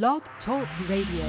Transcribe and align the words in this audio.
Blog 0.00 0.22
Talk 0.46 0.66
Radio. 0.88 1.28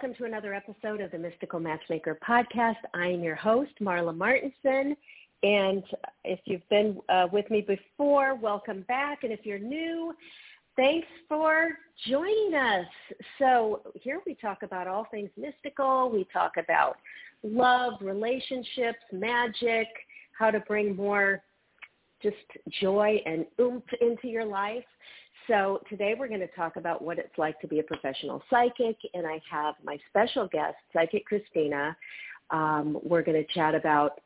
Welcome 0.00 0.16
to 0.16 0.24
another 0.24 0.54
episode 0.54 1.02
of 1.02 1.10
the 1.10 1.18
Mystical 1.18 1.60
Matchmaker 1.60 2.18
podcast. 2.26 2.76
I 2.94 3.08
am 3.08 3.22
your 3.22 3.34
host, 3.34 3.72
Marla 3.82 4.16
Martenson. 4.16 4.96
And 5.42 5.84
if 6.24 6.40
you've 6.46 6.66
been 6.70 6.98
uh, 7.10 7.26
with 7.30 7.50
me 7.50 7.60
before, 7.60 8.34
welcome 8.34 8.82
back. 8.88 9.24
And 9.24 9.32
if 9.32 9.40
you're 9.44 9.58
new, 9.58 10.14
thanks 10.74 11.06
for 11.28 11.72
joining 12.08 12.54
us. 12.54 12.86
So 13.38 13.82
here 13.92 14.22
we 14.24 14.34
talk 14.36 14.62
about 14.62 14.86
all 14.86 15.06
things 15.10 15.28
mystical. 15.36 16.10
We 16.10 16.26
talk 16.32 16.52
about 16.56 16.96
love, 17.42 17.94
relationships, 18.00 19.04
magic, 19.12 19.88
how 20.32 20.50
to 20.50 20.60
bring 20.60 20.96
more 20.96 21.42
just 22.22 22.36
joy 22.80 23.20
and 23.26 23.44
oomph 23.60 23.84
into 24.00 24.28
your 24.28 24.46
life. 24.46 24.84
So 25.46 25.80
today 25.88 26.14
we're 26.18 26.28
going 26.28 26.40
to 26.40 26.46
talk 26.48 26.76
about 26.76 27.02
what 27.02 27.18
it's 27.18 27.36
like 27.38 27.60
to 27.60 27.68
be 27.68 27.80
a 27.80 27.82
professional 27.82 28.42
psychic, 28.50 28.96
and 29.14 29.26
I 29.26 29.40
have 29.50 29.74
my 29.84 29.98
special 30.08 30.46
guest, 30.48 30.76
Psychic 30.92 31.24
Christina. 31.26 31.96
Um, 32.50 32.98
we're 33.02 33.22
going 33.22 33.42
to 33.44 33.52
chat 33.52 33.74
about 33.74 34.20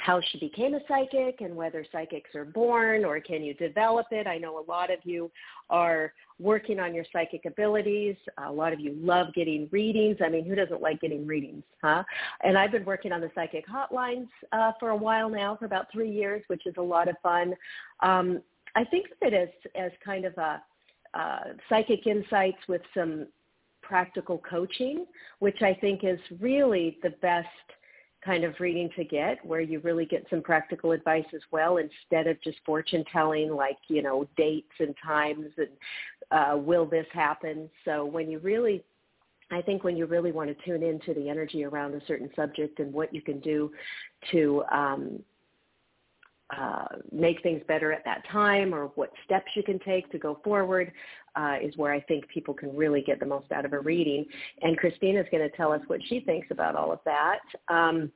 how 0.00 0.20
she 0.30 0.38
became 0.38 0.74
a 0.74 0.80
psychic 0.88 1.40
and 1.40 1.54
whether 1.54 1.84
psychics 1.92 2.34
are 2.34 2.44
born 2.44 3.04
or 3.04 3.20
can 3.20 3.42
you 3.42 3.54
develop 3.54 4.06
it. 4.10 4.26
I 4.26 4.38
know 4.38 4.58
a 4.58 4.64
lot 4.70 4.90
of 4.90 4.98
you 5.04 5.30
are 5.68 6.12
working 6.38 6.80
on 6.80 6.94
your 6.94 7.04
psychic 7.12 7.44
abilities. 7.44 8.16
A 8.38 8.50
lot 8.50 8.72
of 8.72 8.80
you 8.80 8.96
love 8.98 9.34
getting 9.34 9.68
readings. 9.70 10.16
I 10.24 10.28
mean, 10.30 10.46
who 10.46 10.54
doesn't 10.54 10.80
like 10.80 11.00
getting 11.00 11.26
readings, 11.26 11.64
huh? 11.82 12.02
And 12.42 12.56
I've 12.56 12.72
been 12.72 12.84
working 12.84 13.12
on 13.12 13.20
the 13.20 13.30
psychic 13.34 13.66
hotlines 13.68 14.28
uh, 14.52 14.72
for 14.80 14.90
a 14.90 14.96
while 14.96 15.28
now, 15.28 15.56
for 15.56 15.66
about 15.66 15.92
three 15.92 16.10
years, 16.10 16.42
which 16.46 16.66
is 16.66 16.74
a 16.78 16.82
lot 16.82 17.08
of 17.08 17.16
fun. 17.22 17.54
Um, 18.00 18.40
I 18.74 18.84
think 18.84 19.06
of 19.06 19.32
it 19.32 19.34
as 19.34 19.48
as 19.74 19.92
kind 20.04 20.24
of 20.24 20.36
a 20.38 20.62
uh, 21.14 21.40
psychic 21.68 22.06
insights 22.06 22.58
with 22.68 22.82
some 22.94 23.26
practical 23.82 24.38
coaching, 24.38 25.06
which 25.40 25.62
I 25.62 25.74
think 25.74 26.04
is 26.04 26.20
really 26.38 26.98
the 27.02 27.10
best 27.22 27.48
kind 28.24 28.44
of 28.44 28.54
reading 28.60 28.90
to 28.96 29.02
get 29.02 29.44
where 29.44 29.62
you 29.62 29.80
really 29.80 30.04
get 30.04 30.26
some 30.28 30.42
practical 30.42 30.92
advice 30.92 31.24
as 31.34 31.40
well 31.50 31.78
instead 31.78 32.26
of 32.26 32.40
just 32.42 32.58
fortune 32.66 33.02
telling 33.10 33.50
like 33.50 33.78
you 33.88 34.02
know 34.02 34.28
dates 34.36 34.72
and 34.78 34.94
times 35.04 35.46
and 35.56 35.68
uh, 36.30 36.56
will 36.56 36.86
this 36.86 37.06
happen? 37.12 37.68
So 37.84 38.04
when 38.04 38.30
you 38.30 38.38
really 38.38 38.84
I 39.50 39.60
think 39.60 39.82
when 39.82 39.96
you 39.96 40.06
really 40.06 40.32
want 40.32 40.48
to 40.56 40.64
tune 40.64 40.82
into 40.82 41.12
the 41.12 41.28
energy 41.28 41.64
around 41.64 41.94
a 41.94 42.06
certain 42.06 42.30
subject 42.36 42.78
and 42.78 42.92
what 42.92 43.12
you 43.12 43.20
can 43.20 43.40
do 43.40 43.72
to 44.30 44.62
um, 44.70 45.20
uh, 46.56 46.86
make 47.12 47.42
things 47.42 47.62
better 47.68 47.92
at 47.92 48.04
that 48.04 48.22
time 48.30 48.74
or 48.74 48.86
what 48.96 49.10
steps 49.24 49.46
you 49.54 49.62
can 49.62 49.78
take 49.80 50.10
to 50.10 50.18
go 50.18 50.40
forward 50.42 50.92
uh, 51.36 51.56
is 51.62 51.76
where 51.76 51.92
I 51.92 52.00
think 52.00 52.26
people 52.28 52.54
can 52.54 52.76
really 52.76 53.02
get 53.02 53.20
the 53.20 53.26
most 53.26 53.52
out 53.52 53.64
of 53.64 53.72
a 53.72 53.80
reading. 53.80 54.24
And 54.62 54.76
Christina 54.76 55.20
is 55.20 55.26
going 55.30 55.48
to 55.48 55.56
tell 55.56 55.72
us 55.72 55.80
what 55.86 56.00
she 56.08 56.20
thinks 56.20 56.48
about 56.50 56.74
all 56.74 56.92
of 56.92 57.00
that. 57.04 57.38
Um, 57.68 58.10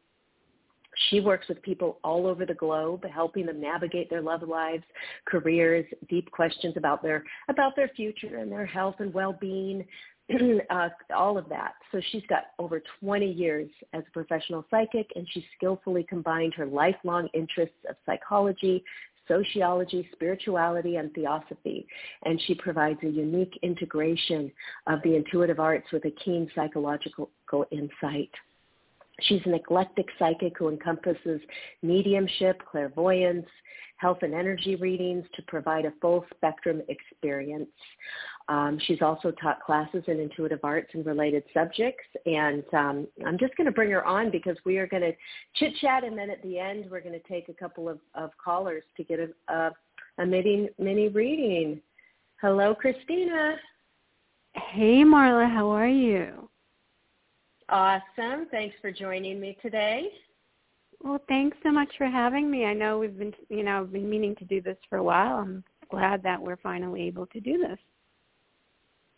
she 1.11 1.21
works 1.21 1.49
with 1.49 1.61
people 1.63 1.99
all 2.05 2.27
over 2.27 2.47
the 2.47 2.55
globe, 2.55 3.05
helping 3.13 3.47
them 3.47 3.61
navigate 3.61 4.11
their 4.11 4.23
love 4.23 4.43
lives, 4.43 4.85
careers, 5.27 5.85
deep 6.09 6.31
questions 6.31 6.75
about 6.77 7.03
their 7.03 7.25
about 7.49 7.75
their 7.77 7.89
future 7.97 8.39
and 8.39 8.51
their 8.51 8.67
health 8.67 8.97
and 9.01 9.13
well-being, 9.13 9.85
uh, 10.71 10.89
all 11.15 11.37
of 11.37 11.49
that. 11.49 11.75
So 11.93 12.01
she's 12.11 12.23
got 12.29 12.45
over 12.59 12.83
20 13.01 13.31
years 13.31 13.69
as 13.93 14.03
a 14.07 14.11
professional 14.11 14.65
psychic, 14.71 15.11
and 15.17 15.27
she 15.33 15.45
skillfully 15.57 16.05
combined 16.09 16.55
her 16.55 16.67
lifelong 16.67 17.29
interests 17.35 17.77
of 17.89 17.97
psychology, 18.07 18.83
sociology, 19.29 20.09
spirituality, 20.13 20.97
and 20.97 21.13
theosophy. 21.15 21.87
And 22.25 22.41
she 22.47 22.55
provides 22.55 23.01
a 23.03 23.09
unique 23.09 23.59
integration 23.63 24.51
of 24.87 25.01
the 25.03 25.15
intuitive 25.17 25.61
arts 25.61 25.87
with 25.93 26.05
a 26.05 26.11
keen 26.11 26.51
psychological 26.55 27.31
insight. 27.71 28.31
She's 29.21 29.43
an 29.45 29.55
eclectic 29.55 30.07
psychic 30.19 30.59
who 30.59 30.69
encompasses 30.69 31.41
mediumship, 31.83 32.63
clairvoyance, 32.71 33.47
health 33.97 34.19
and 34.23 34.35
energy 34.35 34.77
readings 34.77 35.25
to 35.35 35.43
provide 35.43 35.85
a 35.85 35.93
full 36.01 36.25
spectrum 36.35 36.83
experience. 36.89 37.71
Um, 38.49 38.79
she's 38.87 39.01
also 39.01 39.31
taught 39.31 39.63
classes 39.65 40.05
in 40.07 40.21
intuitive 40.21 40.61
arts 40.63 40.91
and 40.93 41.07
related 41.07 41.45
subjects. 41.55 42.05
And 42.27 42.63
um, 42.75 43.07
I'm 43.27 43.39
just 43.39 43.57
going 43.57 43.67
to 43.67 43.73
bring 43.73 43.91
her 43.91 44.05
on 44.05 44.31
because 44.31 44.57
we 44.67 44.77
are 44.79 44.87
going 44.87 45.03
to 45.03 45.13
chit-chat, 45.55 46.05
and 46.05 46.17
then 46.17 46.29
at 46.29 46.43
the 46.43 46.59
end 46.59 46.91
we're 46.91 47.01
going 47.01 47.19
to 47.19 47.29
take 47.29 47.49
a 47.49 47.55
couple 47.55 47.89
of, 47.89 47.99
of 48.15 48.31
callers 48.43 48.85
to 48.97 49.05
get 49.05 49.19
a, 49.19 49.53
a, 49.53 49.71
a 50.19 50.27
mini, 50.27 50.69
mini 50.79 51.09
reading. 51.09 51.81
Hello, 52.41 52.75
Christina. 52.75 53.57
Hey, 54.53 55.03
Marla, 55.05 55.51
how 55.51 55.71
are 55.71 55.89
you? 55.89 56.49
Awesome. 57.71 58.47
Thanks 58.51 58.77
for 58.83 58.93
joining 58.93 59.41
me 59.41 59.57
today. 59.63 60.09
Well, 61.03 61.21
thanks 61.29 61.57
so 61.63 61.73
much 61.73 61.89
for 61.97 62.07
having 62.07 62.51
me. 62.51 62.67
I 62.67 62.75
know 62.75 62.99
we've 62.99 63.19
been, 63.19 63.33
you 63.49 63.63
know, 63.63 63.85
been 63.85 64.09
meaning 64.09 64.37
to 64.37 64.45
do 64.45 64.61
this 64.61 64.77
for 64.89 64.99
a 64.99 65.03
while. 65.03 65.39
I'm 65.39 65.65
glad 65.91 66.23
that 66.23 66.41
we're 66.41 66.59
finally 66.59 67.03
able 67.03 67.27
to 67.29 67.41
do 67.41 67.59
this. 67.59 67.79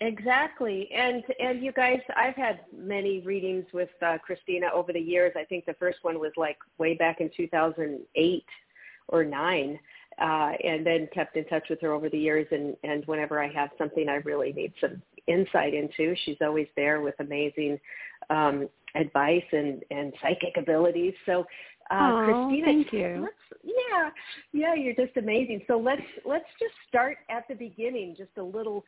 Exactly, 0.01 0.91
and 0.95 1.25
and 1.41 1.62
you 1.62 1.73
guys, 1.73 2.01
I've 2.15 2.34
had 2.34 2.61
many 2.77 3.21
readings 3.21 3.65
with 3.73 3.89
uh, 4.03 4.19
Christina 4.19 4.67
over 4.75 4.93
the 4.93 5.01
years. 5.01 5.33
I 5.37 5.45
think 5.45 5.65
the 5.65 5.73
first 5.75 5.99
one 6.03 6.19
was 6.19 6.33
like 6.37 6.59
way 6.77 6.95
back 6.95 7.23
in 7.23 7.31
2008 7.34 8.45
or 9.09 9.25
nine, 9.25 9.79
uh, 10.21 10.53
and 10.62 10.84
then 10.84 11.09
kept 11.15 11.37
in 11.37 11.47
touch 11.47 11.69
with 11.71 11.81
her 11.81 11.93
over 11.93 12.11
the 12.11 12.19
years. 12.19 12.47
And 12.51 12.77
and 12.84 13.07
whenever 13.07 13.43
I 13.43 13.51
have 13.53 13.71
something 13.79 14.07
I 14.07 14.17
really 14.17 14.53
need 14.53 14.75
some 14.83 15.01
insight 15.27 15.73
into, 15.73 16.15
she's 16.27 16.37
always 16.43 16.69
there 16.77 17.01
with 17.01 17.15
amazing 17.21 17.81
um, 18.28 18.69
advice 18.97 19.45
and 19.53 19.83
and 19.91 20.13
psychic 20.21 20.59
abilities. 20.59 21.15
So 21.25 21.47
uh, 21.91 22.25
Christina, 22.25 22.67
thank 22.67 22.93
you. 22.93 23.29
Yeah, 23.63 24.11
yeah, 24.53 24.75
you're 24.75 24.95
just 24.95 25.17
amazing. 25.17 25.63
So 25.67 25.79
let's 25.79 26.03
let's 26.25 26.47
just 26.59 26.75
start 26.89 27.19
at 27.31 27.47
the 27.49 27.55
beginning, 27.55 28.15
just 28.17 28.37
a 28.39 28.43
little 28.43 28.85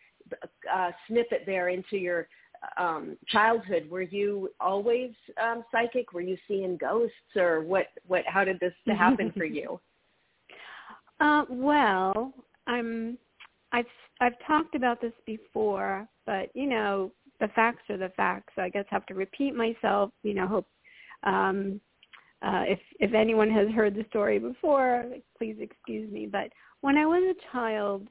uh, 0.73 0.91
snippet 1.07 1.43
there 1.47 1.69
into 1.69 1.97
your 1.97 2.29
um, 2.77 3.17
childhood. 3.29 3.89
Were 3.91 4.03
you 4.03 4.51
always 4.61 5.13
um, 5.43 5.65
psychic? 5.71 6.13
Were 6.13 6.21
you 6.21 6.37
seeing 6.47 6.77
ghosts, 6.77 7.37
or 7.37 7.63
what? 7.63 7.87
What? 8.07 8.25
How 8.27 8.45
did 8.45 8.59
this 8.61 8.73
happen 8.87 9.33
for 9.37 9.45
you? 9.45 9.81
Uh, 11.21 11.45
well, 11.49 12.33
I'm. 12.67 13.19
I've 13.73 13.87
I've 14.21 14.39
talked 14.47 14.75
about 14.75 15.01
this 15.01 15.13
before, 15.27 16.09
but 16.27 16.51
you 16.55 16.67
know 16.67 17.13
the 17.39 17.49
facts 17.49 17.83
are 17.91 17.97
the 17.99 18.13
facts. 18.17 18.53
So 18.57 18.63
I 18.63 18.71
guess 18.71 18.85
I 18.91 18.95
have 18.95 19.07
to 19.07 19.15
repeat 19.15 19.55
myself. 19.55 20.11
You 20.23 20.35
know, 20.35 20.47
hope 20.47 20.67
um, 21.23 21.81
uh, 22.43 22.65
if 22.67 22.79
if 23.01 23.15
anyone 23.15 23.51
has 23.51 23.69
heard 23.71 23.95
the 23.95 24.05
story 24.09 24.39
before, 24.39 25.05
please 25.37 25.57
excuse 25.61 26.11
me. 26.11 26.27
But 26.27 26.51
when 26.81 26.97
I 26.97 27.07
was 27.07 27.23
a 27.23 27.53
child, 27.53 28.09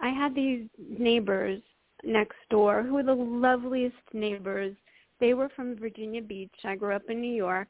I 0.00 0.08
had 0.08 0.34
these 0.34 0.66
neighbors 0.78 1.60
next 2.02 2.38
door 2.50 2.82
who 2.82 2.94
were 2.94 3.02
the 3.02 3.14
loveliest 3.14 3.96
neighbors. 4.12 4.74
They 5.20 5.34
were 5.34 5.50
from 5.54 5.76
Virginia 5.76 6.22
Beach. 6.22 6.54
I 6.64 6.76
grew 6.76 6.94
up 6.94 7.10
in 7.10 7.20
New 7.20 7.34
York, 7.34 7.68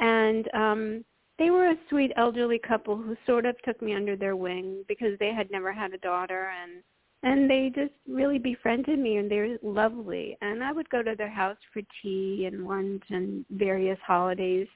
and 0.00 0.48
um, 0.54 1.04
they 1.38 1.50
were 1.50 1.70
a 1.70 1.78
sweet 1.88 2.12
elderly 2.16 2.58
couple 2.58 2.96
who 2.96 3.16
sort 3.26 3.46
of 3.46 3.56
took 3.62 3.80
me 3.80 3.94
under 3.94 4.16
their 4.16 4.36
wing 4.36 4.84
because 4.86 5.18
they 5.18 5.32
had 5.32 5.50
never 5.50 5.72
had 5.72 5.94
a 5.94 5.98
daughter 5.98 6.50
and 6.62 6.82
and 7.24 7.50
they 7.50 7.72
just 7.74 7.92
really 8.08 8.38
befriended 8.38 8.98
me 8.98 9.16
and 9.16 9.30
they're 9.30 9.58
lovely 9.62 10.36
and 10.42 10.62
i 10.62 10.70
would 10.70 10.88
go 10.90 11.02
to 11.02 11.14
their 11.16 11.30
house 11.30 11.56
for 11.72 11.82
tea 12.00 12.44
and 12.46 12.66
lunch 12.66 13.02
and 13.10 13.44
various 13.50 13.98
holidays 14.06 14.68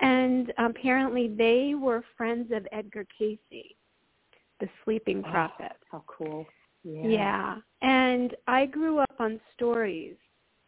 and 0.00 0.52
apparently 0.58 1.28
they 1.28 1.74
were 1.74 2.02
friends 2.16 2.50
of 2.52 2.66
edgar 2.72 3.06
cayce 3.16 3.38
the 3.50 4.68
sleeping 4.84 5.22
Oh, 5.26 5.30
prophet 5.30 5.72
how 5.90 6.02
cool! 6.06 6.46
yeah. 6.84 7.56
And 7.80 8.36
I 8.46 8.66
grew 8.66 8.98
up 8.98 9.14
on 9.18 9.40
stories 9.54 10.16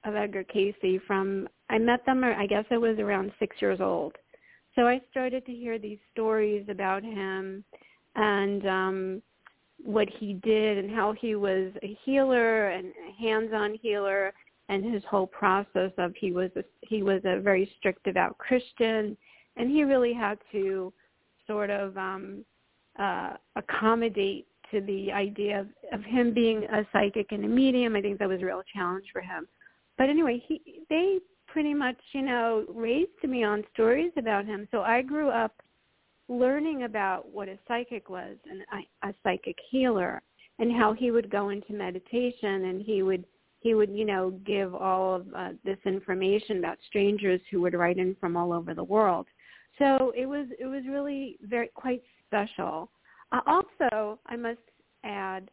of 0.05 0.15
Edgar 0.15 0.45
Cayce 0.45 1.01
from 1.07 1.49
I 1.69 1.79
met 1.79 2.05
them 2.07 2.25
I 2.25 2.47
guess 2.47 2.65
I 2.71 2.79
was 2.79 2.99
around 2.99 3.33
6 3.39 3.57
years 3.61 3.81
old. 3.81 4.15
So 4.75 4.87
I 4.87 5.01
started 5.11 5.45
to 5.47 5.53
hear 5.53 5.79
these 5.79 5.99
stories 6.13 6.67
about 6.69 7.03
him 7.03 7.65
and 8.15 8.67
um 8.67 9.23
what 9.85 10.09
he 10.19 10.35
did 10.35 10.79
and 10.79 10.91
how 10.91 11.13
he 11.13 11.35
was 11.35 11.73
a 11.83 11.97
healer 12.05 12.69
and 12.69 12.87
a 12.87 13.23
hands-on 13.23 13.79
healer 13.81 14.33
and 14.69 14.85
his 14.85 15.03
whole 15.09 15.27
process 15.27 15.93
of 15.99 16.13
he 16.19 16.33
was 16.33 16.51
a, 16.57 16.65
he 16.83 17.03
was 17.03 17.21
a 17.25 17.41
very 17.41 17.71
strict 17.79 18.03
devout 18.05 18.37
Christian 18.39 19.17
and 19.57 19.71
he 19.71 19.85
really 19.85 20.13
had 20.13 20.39
to 20.53 20.93
sort 21.47 21.71
of 21.71 21.97
um 21.97 22.45
uh 22.99 23.35
accommodate 23.55 24.47
to 24.71 24.81
the 24.81 25.13
idea 25.13 25.61
of, 25.61 25.69
of 25.93 26.05
him 26.05 26.35
being 26.35 26.65
a 26.65 26.85
psychic 26.93 27.31
and 27.31 27.45
a 27.45 27.49
medium. 27.49 27.95
I 27.95 28.03
think 28.03 28.19
that 28.19 28.29
was 28.29 28.43
a 28.43 28.45
real 28.45 28.63
challenge 28.75 29.05
for 29.13 29.21
him. 29.21 29.47
But 29.99 30.09
anyway, 30.09 30.43
he 30.47 30.83
they 30.91 31.19
pretty 31.47 31.75
much, 31.75 31.97
you 32.13 32.23
know, 32.23 32.65
raised 32.69 33.23
me 33.25 33.45
on 33.45 33.65
stories 33.73 34.13
about 34.17 34.45
him. 34.45 34.69
So 34.71 34.83
I 34.83 35.03
grew 35.03 35.31
up 35.31 35.53
learning 36.29 36.85
about 36.85 37.29
what 37.33 37.49
a 37.49 37.59
psychic 37.69 38.09
was 38.09 38.37
and 38.51 38.63
a, 39.03 39.15
psychic 39.23 39.57
healer 39.71 40.23
and 40.59 40.73
how 40.73 40.93
he 40.93 41.11
would 41.11 41.31
go 41.31 41.51
into 41.51 41.73
meditation 41.73 42.65
and 42.67 42.83
he 42.83 43.03
would 43.03 43.25
he 43.61 43.75
would 43.75 43.91
you 43.91 44.05
know 44.05 44.31
give 44.45 44.75
all 44.75 45.15
of 45.15 45.27
uh, 45.35 45.51
this 45.65 45.79
information 45.85 46.59
about 46.59 46.79
strangers 46.89 47.41
who 47.51 47.61
would 47.61 47.75
write 47.75 47.99
in 47.99 48.17
from 48.21 48.37
all 48.37 48.53
over 48.53 48.75
the 48.75 48.85
world. 48.85 49.27
So 49.79 50.13
it 50.17 50.27
was 50.27 50.47
it 50.59 50.67
was 50.67 50.83
really 50.89 51.39
very 51.43 51.69
quite 51.75 52.03
special. 52.27 52.91
Uh, 53.33 53.41
also 53.47 54.21
i 54.27 54.37
must 54.37 54.61
add 55.03 55.51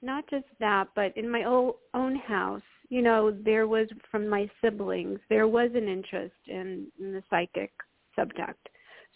not 0.00 0.28
just 0.30 0.46
that 0.60 0.88
but 0.94 1.16
in 1.16 1.30
my 1.30 1.44
own 1.44 1.72
own 1.92 2.16
house 2.16 2.62
you 2.88 3.02
know 3.02 3.30
there 3.44 3.66
was 3.66 3.86
from 4.10 4.26
my 4.28 4.48
siblings 4.62 5.18
there 5.28 5.46
was 5.46 5.70
an 5.74 5.88
interest 5.88 6.34
in, 6.46 6.86
in 6.98 7.12
the 7.12 7.22
psychic 7.28 7.70
subject 8.16 8.68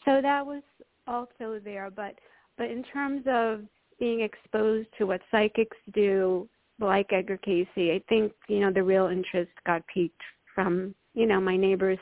so 0.06 0.22
that 0.22 0.44
was 0.44 0.62
also 1.06 1.60
there 1.62 1.90
but 1.90 2.14
but 2.56 2.70
in 2.70 2.82
terms 2.84 3.22
of 3.26 3.60
being 4.00 4.20
exposed 4.22 4.88
to 4.96 5.04
what 5.06 5.20
psychics 5.30 5.76
do 5.92 6.48
like 6.80 7.12
Edgar 7.12 7.36
Cayce 7.38 7.66
I 7.76 8.00
think 8.08 8.32
you 8.48 8.60
know 8.60 8.72
the 8.72 8.82
real 8.82 9.06
interest 9.08 9.50
got 9.66 9.82
piqued 9.92 10.20
from 10.54 10.94
you 11.14 11.26
know 11.26 11.40
my 11.40 11.56
neighbors 11.56 11.98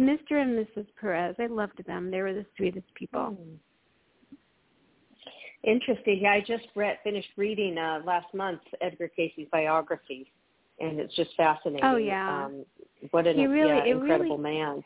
Mr. 0.00 0.32
and 0.32 0.66
Mrs. 0.66 0.86
Perez 1.00 1.34
I 1.38 1.46
loved 1.46 1.84
them 1.86 2.10
they 2.10 2.22
were 2.22 2.34
the 2.34 2.46
sweetest 2.56 2.92
people 2.94 3.30
Hmm. 3.30 3.54
Interesting. 5.66 6.20
Yeah, 6.22 6.30
I 6.32 6.40
just 6.46 6.66
read, 6.76 6.98
finished 7.02 7.30
reading 7.36 7.76
uh, 7.76 8.00
last 8.04 8.32
month 8.32 8.60
Edgar 8.80 9.08
Cayce's 9.08 9.48
biography, 9.50 10.30
and 10.78 11.00
it's 11.00 11.14
just 11.16 11.30
fascinating. 11.36 11.84
Oh, 11.84 11.96
yeah. 11.96 12.44
Um, 12.44 12.64
what 13.10 13.26
an 13.26 13.36
really- 13.38 13.68
yeah, 13.68 13.84
incredible 13.84 14.38
really- 14.38 14.58
man. 14.60 14.84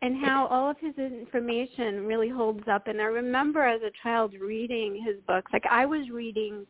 And 0.00 0.16
how 0.24 0.46
all 0.46 0.70
of 0.70 0.76
his 0.78 0.96
information 0.96 2.06
really 2.06 2.28
holds 2.28 2.62
up. 2.70 2.86
And 2.86 3.00
I 3.00 3.06
remember 3.06 3.64
as 3.64 3.82
a 3.82 3.90
child 4.02 4.32
reading 4.40 5.02
his 5.04 5.16
books. 5.26 5.52
Like 5.52 5.64
I 5.68 5.86
was 5.86 6.08
reading, 6.10 6.66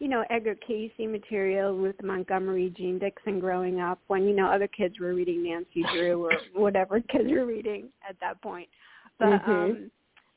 you 0.00 0.08
know, 0.08 0.24
Edgar 0.30 0.56
Cayce 0.66 0.90
material, 0.98 1.76
Ruth 1.76 2.02
Montgomery, 2.02 2.74
Jeane 2.76 2.98
Dixon 2.98 3.38
growing 3.38 3.78
up 3.80 4.00
when, 4.08 4.24
you 4.24 4.34
know, 4.34 4.46
other 4.46 4.66
kids 4.66 4.98
were 4.98 5.14
reading 5.14 5.44
Nancy 5.44 5.84
Drew 5.94 6.24
or 6.26 6.32
whatever 6.54 7.00
kids 7.00 7.30
were 7.30 7.46
reading 7.46 7.88
at 8.08 8.16
that 8.20 8.42
point. 8.42 8.68
But 9.18 9.42
Mhm. 9.44 9.70
um 9.70 9.90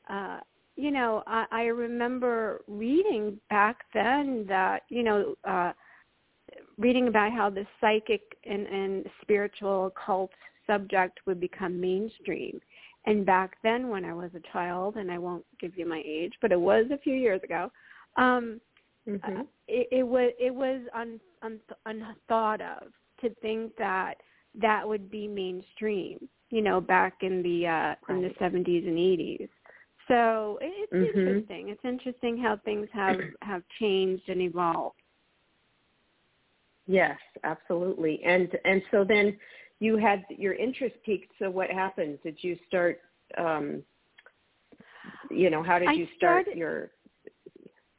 uh 0.08 0.40
you 0.76 0.90
know, 0.90 1.22
I, 1.26 1.46
I 1.50 1.62
remember 1.64 2.60
reading 2.68 3.40
back 3.48 3.78
then 3.94 4.44
that, 4.46 4.82
you 4.88 5.02
know, 5.02 5.34
uh 5.44 5.72
reading 6.78 7.08
about 7.08 7.32
how 7.32 7.50
the 7.50 7.66
psychic 7.80 8.20
and, 8.44 8.66
and 8.66 9.06
spiritual 9.22 9.86
occult 9.86 10.30
subject 10.66 11.20
would 11.26 11.40
become 11.40 11.80
mainstream. 11.80 12.60
And 13.06 13.24
back 13.24 13.56
then 13.62 13.88
when 13.88 14.04
I 14.04 14.12
was 14.14 14.30
a 14.34 14.52
child, 14.52 14.96
and 14.96 15.10
I 15.10 15.18
won't 15.18 15.44
give 15.60 15.76
you 15.78 15.86
my 15.88 16.02
age, 16.04 16.32
but 16.42 16.52
it 16.52 16.60
was 16.60 16.86
a 16.92 16.98
few 16.98 17.14
years 17.14 17.40
ago, 17.42 17.70
um, 18.16 18.60
Mhm. 19.06 19.38
uh, 19.38 19.42
it, 19.68 19.88
it 19.92 20.02
was 20.06 20.32
it 20.38 20.54
was 20.54 20.80
un, 20.94 21.20
un, 21.42 21.60
unthought 21.86 22.60
of 22.60 22.92
to 23.20 23.30
think 23.42 23.76
that 23.76 24.14
that 24.60 24.86
would 24.86 25.10
be 25.10 25.28
mainstream, 25.28 26.28
you 26.50 26.62
know, 26.62 26.80
back 26.80 27.18
in 27.22 27.42
the 27.42 27.66
uh, 27.66 27.94
in 28.12 28.22
the 28.22 28.30
70s 28.40 28.86
and 28.86 28.96
80s. 28.98 29.48
So 30.08 30.58
it, 30.60 30.90
it's 30.90 30.92
Mhm. 30.92 31.16
interesting. 31.16 31.68
It's 31.68 31.84
interesting 31.84 32.38
how 32.38 32.56
things 32.64 32.88
have 32.92 33.18
have 33.42 33.62
changed 33.78 34.28
and 34.28 34.40
evolved. 34.42 34.96
Yes, 36.86 37.18
absolutely. 37.44 38.20
And 38.24 38.48
and 38.64 38.82
so 38.90 39.04
then 39.04 39.36
you 39.80 39.96
had 39.96 40.24
your 40.30 40.54
interest 40.54 40.96
peaked. 41.04 41.32
So 41.38 41.50
what 41.50 41.70
happened? 41.70 42.18
Did 42.22 42.38
you 42.40 42.56
start? 42.66 43.00
Um, 43.36 43.82
you 45.30 45.50
know, 45.50 45.62
how 45.62 45.78
did 45.78 45.96
you 45.96 46.06
start 46.16 46.44
started- 46.44 46.58
your? 46.58 46.90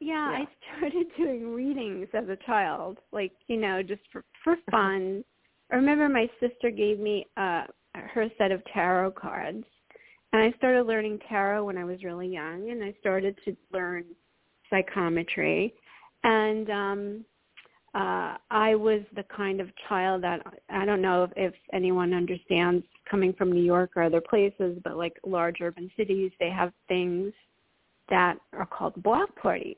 Yeah, 0.00 0.30
Yeah. 0.30 0.44
I 0.44 0.48
started 0.78 1.06
doing 1.16 1.52
readings 1.54 2.08
as 2.14 2.28
a 2.28 2.36
child, 2.46 2.98
like 3.12 3.32
you 3.46 3.56
know, 3.56 3.82
just 3.82 4.02
for 4.12 4.24
for 4.44 4.56
fun. 4.70 5.24
I 5.70 5.76
remember 5.76 6.08
my 6.08 6.28
sister 6.40 6.70
gave 6.70 6.98
me 6.98 7.26
uh 7.36 7.64
her 7.94 8.28
set 8.38 8.52
of 8.52 8.62
tarot 8.72 9.12
cards, 9.12 9.64
and 10.32 10.42
I 10.42 10.52
started 10.56 10.84
learning 10.84 11.18
tarot 11.28 11.64
when 11.64 11.76
I 11.78 11.84
was 11.84 12.04
really 12.04 12.28
young, 12.28 12.70
and 12.70 12.82
I 12.82 12.94
started 13.00 13.36
to 13.44 13.56
learn 13.72 14.04
psychometry, 14.70 15.74
and 16.24 16.70
um 16.70 17.24
uh 17.94 18.36
I 18.50 18.74
was 18.74 19.00
the 19.14 19.24
kind 19.24 19.60
of 19.60 19.68
child 19.88 20.22
that 20.22 20.40
I 20.68 20.84
don't 20.84 21.02
know 21.02 21.24
if, 21.24 21.30
if 21.36 21.54
anyone 21.72 22.12
understands 22.12 22.84
coming 23.10 23.32
from 23.32 23.52
New 23.52 23.62
York 23.62 23.92
or 23.96 24.02
other 24.02 24.20
places, 24.20 24.78
but 24.84 24.96
like 24.96 25.18
large 25.26 25.60
urban 25.60 25.90
cities, 25.96 26.30
they 26.38 26.50
have 26.50 26.72
things 26.88 27.32
that 28.10 28.38
are 28.52 28.66
called 28.66 29.02
block 29.02 29.34
parties. 29.36 29.76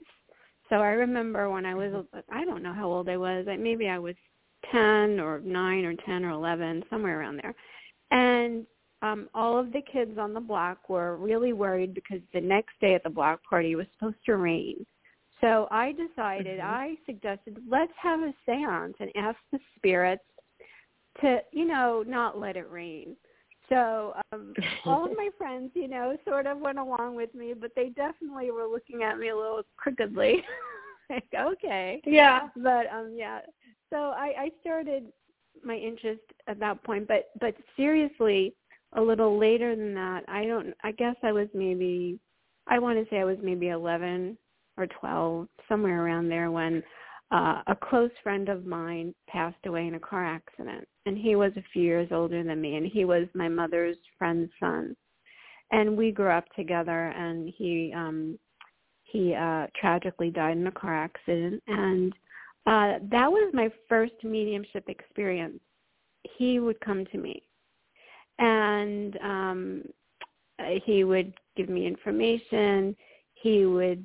So 0.69 0.77
I 0.77 0.91
remember 0.91 1.51
when 1.51 1.67
I 1.67 1.75
was, 1.75 2.05
I 2.31 2.45
don't 2.45 2.63
know 2.63 2.73
how 2.73 2.87
old 2.87 3.09
I 3.09 3.17
was, 3.17 3.47
like 3.47 3.59
maybe 3.59 3.89
I 3.89 3.99
was 3.99 4.15
10 4.71 5.19
or 5.19 5.41
9 5.41 5.85
or 5.85 5.95
10 5.95 6.25
or 6.25 6.31
11, 6.31 6.85
somewhere 6.89 7.21
around 7.21 7.41
there. 7.43 7.55
And 8.13 8.67
um, 9.03 9.29
all 9.35 9.59
of 9.59 9.73
the 9.73 9.83
kids 9.93 10.19
on 10.19 10.35
the 10.35 10.41
block 10.41 10.89
were 10.89 11.17
really 11.17 11.53
worried 11.53 11.95
because 11.95 12.21
the 12.33 12.41
next 12.41 12.79
day 12.81 12.95
at 12.95 13.03
the 13.03 13.11
block 13.11 13.41
party 13.49 13.75
was 13.75 13.87
supposed 13.95 14.19
to 14.27 14.37
rain. 14.37 14.87
So 15.41 15.69
I 15.71 15.93
decided, 15.93 16.59
Mhm. 16.61 16.65
I 16.65 16.97
suggested, 17.07 17.63
let's 17.69 17.93
have 17.97 18.21
a 18.21 18.35
seance 18.45 18.97
and 19.01 19.11
ask 19.17 19.39
the 19.53 19.61
spirits 19.77 20.25
to, 21.21 21.43
you 21.53 21.65
know, 21.65 22.03
not 22.07 22.39
let 22.39 22.57
it 22.57 22.71
rain. 22.71 23.17
So 23.69 24.15
um, 24.33 24.55
all 24.87 25.05
of 25.05 25.13
my 25.17 25.31
friends, 25.39 25.71
you 25.75 25.89
know, 25.89 26.17
sort 26.27 26.47
of 26.47 26.59
went 26.59 26.79
along 26.79 27.15
with 27.15 27.35
me, 27.35 27.55
but 27.55 27.73
they 27.75 27.91
definitely 27.91 28.51
were 28.51 28.67
looking 28.67 29.03
at 29.03 29.19
me 29.19 29.29
a 29.29 29.37
little 29.37 29.63
crookedly. 29.77 30.45
like, 31.11 31.25
okay. 31.35 32.01
Yeah. 32.05 32.49
But 32.57 32.87
um 32.93 33.15
yeah. 33.17 33.41
So 33.91 33.97
I, 33.97 34.35
I 34.39 34.51
started 34.61 35.13
my 35.65 35.77
interest 35.77 36.23
at 36.47 36.59
that 36.61 36.83
point, 36.85 37.07
but 37.09 37.31
but 37.41 37.55
seriously, 37.77 38.55
a 38.95 39.01
little 39.01 39.39
later 39.39 39.75
than 39.77 39.95
that, 39.95 40.25
I 40.29 40.47
don't 40.47 40.75
I 40.83 40.93
guess 40.93 41.17
I 41.23 41.33
was 41.33 41.49
maybe 41.55 42.19
I 42.67 42.79
want 42.79 42.99
to 42.99 43.09
say 43.11 43.21
I 43.21 43.25
was 43.25 43.39
maybe 43.43 43.69
11 43.69 44.37
or 44.77 44.87
12, 44.87 45.49
somewhere 45.69 46.05
around 46.05 46.29
there 46.29 46.51
when 46.51 46.83
uh, 47.33 47.63
a 47.69 47.77
close 47.77 48.11
friend 48.23 48.49
of 48.49 48.67
mine 48.67 49.15
passed 49.29 49.65
away 49.67 49.87
in 49.87 49.95
a 49.95 50.01
car 50.01 50.27
accident, 50.27 50.87
and 51.07 51.17
he 51.17 51.37
was 51.37 51.53
a 51.57 51.65
few 51.73 51.83
years 51.83 52.09
older 52.11 52.43
than 52.43 52.61
me, 52.61 52.77
and 52.77 52.87
he 52.87 53.05
was 53.05 53.29
my 53.35 53.49
mother's 53.49 53.97
friend's 54.19 54.51
son, 54.59 54.97
and 55.71 55.97
we 55.97 56.11
grew 56.11 56.31
up 56.31 56.45
together. 56.57 57.09
And 57.09 57.53
he 57.57 57.93
um, 57.95 58.39
he 59.05 59.35
uh, 59.35 59.69
tragically 59.81 60.31
died 60.31 60.57
in 60.57 60.67
a 60.67 60.73
car 60.73 60.95
accident, 60.95 61.63
and 61.69 62.13
uh, 62.67 62.99
that 63.11 63.31
was 63.31 63.53
my 63.55 63.71
first 63.89 64.15
mediumship 64.25 64.89
experience. 64.89 65.61
He 66.37 66.59
would 66.59 66.81
come 66.81 67.07
to 67.07 67.19
me, 67.19 67.45
and 68.41 69.17
um, 69.23 69.83
he 70.85 71.05
would 71.05 71.33
give 71.57 71.69
me 71.69 71.87
information. 71.87 72.97
He 73.35 73.67
would 73.67 74.05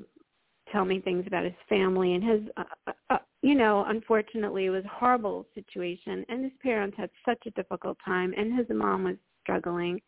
tell 0.76 0.84
me 0.84 1.00
things 1.00 1.24
about 1.26 1.46
his 1.46 1.54
family 1.70 2.16
and 2.16 2.24
his 2.24 2.42
uh, 2.58 2.64
uh, 2.88 2.92
uh, 3.10 3.18
you 3.42 3.56
know 3.56 3.86
unfortunately 3.88 4.66
it 4.66 4.70
was 4.70 4.84
a 4.84 5.00
horrible 5.00 5.46
situation. 5.56 6.26
And 6.28 6.44
his 6.44 6.52
parents 6.62 6.98
had 6.98 7.10
such 7.26 7.42
a 7.48 7.52
difficult 7.52 7.98
time 8.04 8.34
and 8.38 8.58
his 8.58 8.68
mom 8.70 9.06
was 9.06 9.16
struggling. 9.42 10.02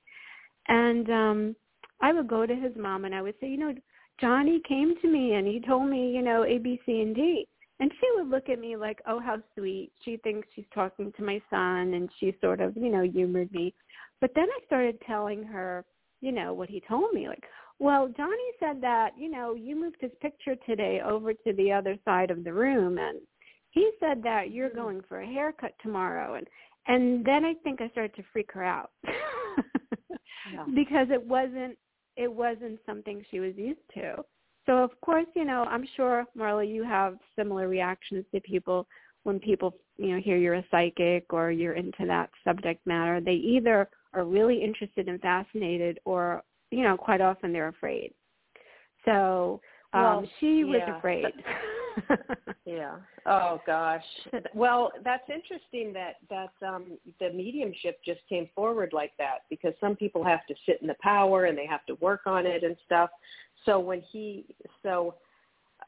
And 0.68 1.10
um 1.10 1.56
i 2.02 2.12
would 2.12 2.28
go 2.28 2.46
to 2.46 2.56
his 2.56 2.74
mom 2.76 3.06
and 3.06 3.16
i 3.16 3.22
would 3.22 3.36
say 3.40 3.48
you 3.48 3.58
know 3.58 3.74
johnny 4.20 4.62
came 4.68 4.94
to 5.02 5.08
me 5.08 5.34
and 5.36 5.48
he 5.48 5.60
told 5.60 5.90
me 5.90 6.12
you 6.12 6.22
know 6.22 6.44
a 6.44 6.58
b 6.58 6.80
c 6.86 7.02
and 7.02 7.16
d. 7.16 7.48
And 7.80 7.92
she 8.00 8.08
would 8.16 8.30
look 8.30 8.50
at 8.50 8.60
me 8.60 8.76
like 8.76 9.00
oh 9.08 9.20
how 9.20 9.38
sweet. 9.56 9.92
She 10.04 10.18
thinks 10.18 10.48
she's 10.54 10.66
talking 10.74 11.14
to 11.16 11.24
my 11.24 11.40
son 11.50 11.94
and 11.94 12.10
she 12.20 12.36
sort 12.42 12.60
of 12.60 12.76
you 12.76 12.90
know 12.90 13.04
humored 13.04 13.52
me. 13.54 13.74
But 14.20 14.32
then 14.36 14.48
i 14.50 14.66
started 14.66 15.00
telling 15.08 15.44
her 15.44 15.86
you 16.20 16.34
know 16.34 16.54
what 16.54 16.70
he 16.70 16.82
told 16.82 17.14
me 17.14 17.30
like 17.30 17.44
well, 17.80 18.08
Johnny 18.16 18.36
said 18.60 18.82
that, 18.82 19.12
you 19.18 19.30
know, 19.30 19.54
you 19.54 19.80
moved 19.80 19.98
his 20.00 20.12
picture 20.22 20.56
today 20.66 21.02
over 21.06 21.34
to 21.34 21.54
the 21.54 21.72
other 21.72 21.98
side 22.06 22.32
of 22.32 22.44
the 22.44 22.54
room 22.54 22.98
and 22.98 23.20
he 23.72 23.92
said 24.00 24.24
that 24.24 24.52
you're 24.52 24.70
hmm. 24.70 24.78
going 24.78 25.02
for 25.08 25.22
a 25.22 25.28
haircut 25.28 25.74
tomorrow 25.82 26.36
and 26.36 26.48
and 26.90 27.26
then 27.26 27.44
I 27.44 27.54
think 27.66 27.82
I 27.82 27.90
started 27.90 28.16
to 28.16 28.24
freak 28.32 28.50
her 28.54 28.64
out 28.64 28.92
Yeah. 29.06 30.66
because 30.76 31.08
it 31.12 31.22
wasn't 31.22 31.78
it 32.16 32.32
wasn't 32.32 32.80
something 32.86 33.24
she 33.30 33.40
was 33.40 33.54
used 33.56 33.80
to. 33.94 34.16
So 34.66 34.78
of 34.78 34.92
course, 35.02 35.28
you 35.36 35.46
know, 35.46 35.64
I'm 35.70 35.88
sure 35.96 36.26
Marla, 36.38 36.68
you 36.68 36.84
have 36.84 37.18
similar 37.36 37.68
reactions 37.68 38.26
to 38.34 38.42
people 38.42 38.88
when 39.24 39.40
people, 39.40 39.76
you 39.98 40.16
know, 40.16 40.22
hear 40.22 40.38
you're 40.38 40.56
a 40.56 40.66
psychic 40.72 41.26
or 41.32 41.52
you're 41.52 41.74
into 41.74 42.06
that 42.08 42.30
subject 42.44 42.86
matter. 42.88 43.22
They 43.22 43.34
either 43.34 43.90
are 44.14 44.24
really 44.24 44.64
interested 44.64 45.08
and 45.08 45.22
fascinated 45.22 46.00
or, 46.06 46.44
you 46.72 46.84
know, 46.84 46.98
quite 46.98 47.22
often 47.22 47.54
they're 47.54 47.70
afraid. 47.70 48.14
So 49.06 49.62
um 49.94 50.02
Well, 50.02 50.30
she 50.40 50.64
was 50.64 50.82
yeah. 50.86 50.98
afraid. 50.98 51.34
Yeah. 52.66 52.98
Oh 53.26 53.62
gosh. 53.66 54.04
Well, 54.54 54.92
that's 55.04 55.24
interesting 55.30 55.94
that 55.94 56.16
that 56.30 56.68
um 56.68 56.98
the 57.20 57.30
mediumship 57.32 58.00
just 58.04 58.20
came 58.28 58.50
forward 58.54 58.92
like 58.94 59.14
that 59.18 59.46
because 59.50 59.74
some 59.80 59.96
people 59.96 60.24
have 60.24 60.46
to 60.48 60.56
sit 60.66 60.82
in 60.82 60.88
the 60.88 60.96
power 61.02 61.46
and 61.46 61.58
they 61.58 61.66
have 61.66 61.86
to 61.86 61.96
work 61.96 62.22
on 62.26 62.46
it 62.46 62.64
and 62.64 62.76
stuff. 62.86 63.10
So 63.66 63.80
when 63.80 64.02
he 64.12 64.46
so 64.84 65.16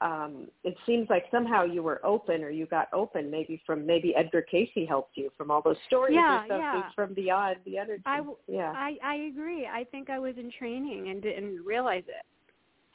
um 0.02 0.48
it 0.64 0.76
seems 0.86 1.10
like 1.10 1.26
somehow 1.30 1.64
you 1.64 1.84
were 1.84 2.04
open 2.06 2.44
or 2.44 2.50
you 2.50 2.66
got 2.66 2.88
open 2.94 3.30
maybe 3.30 3.62
from 3.66 3.86
maybe 3.86 4.16
Edgar 4.16 4.42
Cayce 4.42 4.70
helped 4.88 5.18
you 5.18 5.30
from 5.38 5.52
all 5.52 5.62
those 5.62 5.78
stories 5.88 6.16
Yeah, 6.16 6.38
or 6.38 6.40
something 6.48 6.60
yeah. 6.60 6.92
from 6.96 7.14
beyond 7.14 7.58
the 7.66 7.78
energy. 7.78 8.04
I 8.06 8.22
yeah. 8.48 8.72
I 8.76 8.98
I 9.04 9.16
agree. 9.16 9.68
I 9.68 9.84
think 9.86 10.10
I 10.10 10.20
was 10.20 10.36
in 10.38 10.52
training 10.58 11.10
and 11.10 11.22
didn't 11.22 11.64
realize 11.66 12.04
it. 12.08 12.26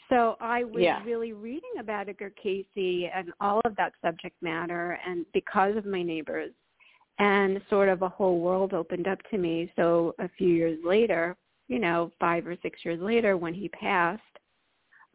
So 0.09 0.37
I 0.41 0.65
was 0.65 0.83
Yeah. 0.83 1.03
really 1.05 1.33
reading 1.33 1.79
about 1.79 2.09
Edgar 2.09 2.31
Cayce 2.31 2.67
and 3.15 3.33
all 3.41 3.61
of 3.65 3.75
that 3.77 3.93
subject 4.03 4.37
matter, 4.43 4.99
and 5.07 5.25
because 5.33 5.77
of 5.77 5.87
my 5.87 6.03
neighbors, 6.03 6.53
and 7.19 7.61
sort 7.71 7.89
of 7.89 8.03
a 8.03 8.09
whole 8.09 8.41
world 8.41 8.75
opened 8.75 9.07
up 9.07 9.19
to 9.31 9.39
me. 9.39 9.73
So 9.77 10.15
a 10.19 10.29
few 10.29 10.49
years 10.49 10.79
later, 10.85 11.37
you 11.69 11.79
know, 11.79 12.11
five 12.21 12.47
or 12.47 12.57
six 12.63 12.85
years 12.85 13.01
later, 13.01 13.37
when 13.37 13.55
he 13.55 13.69
passed, 13.69 14.23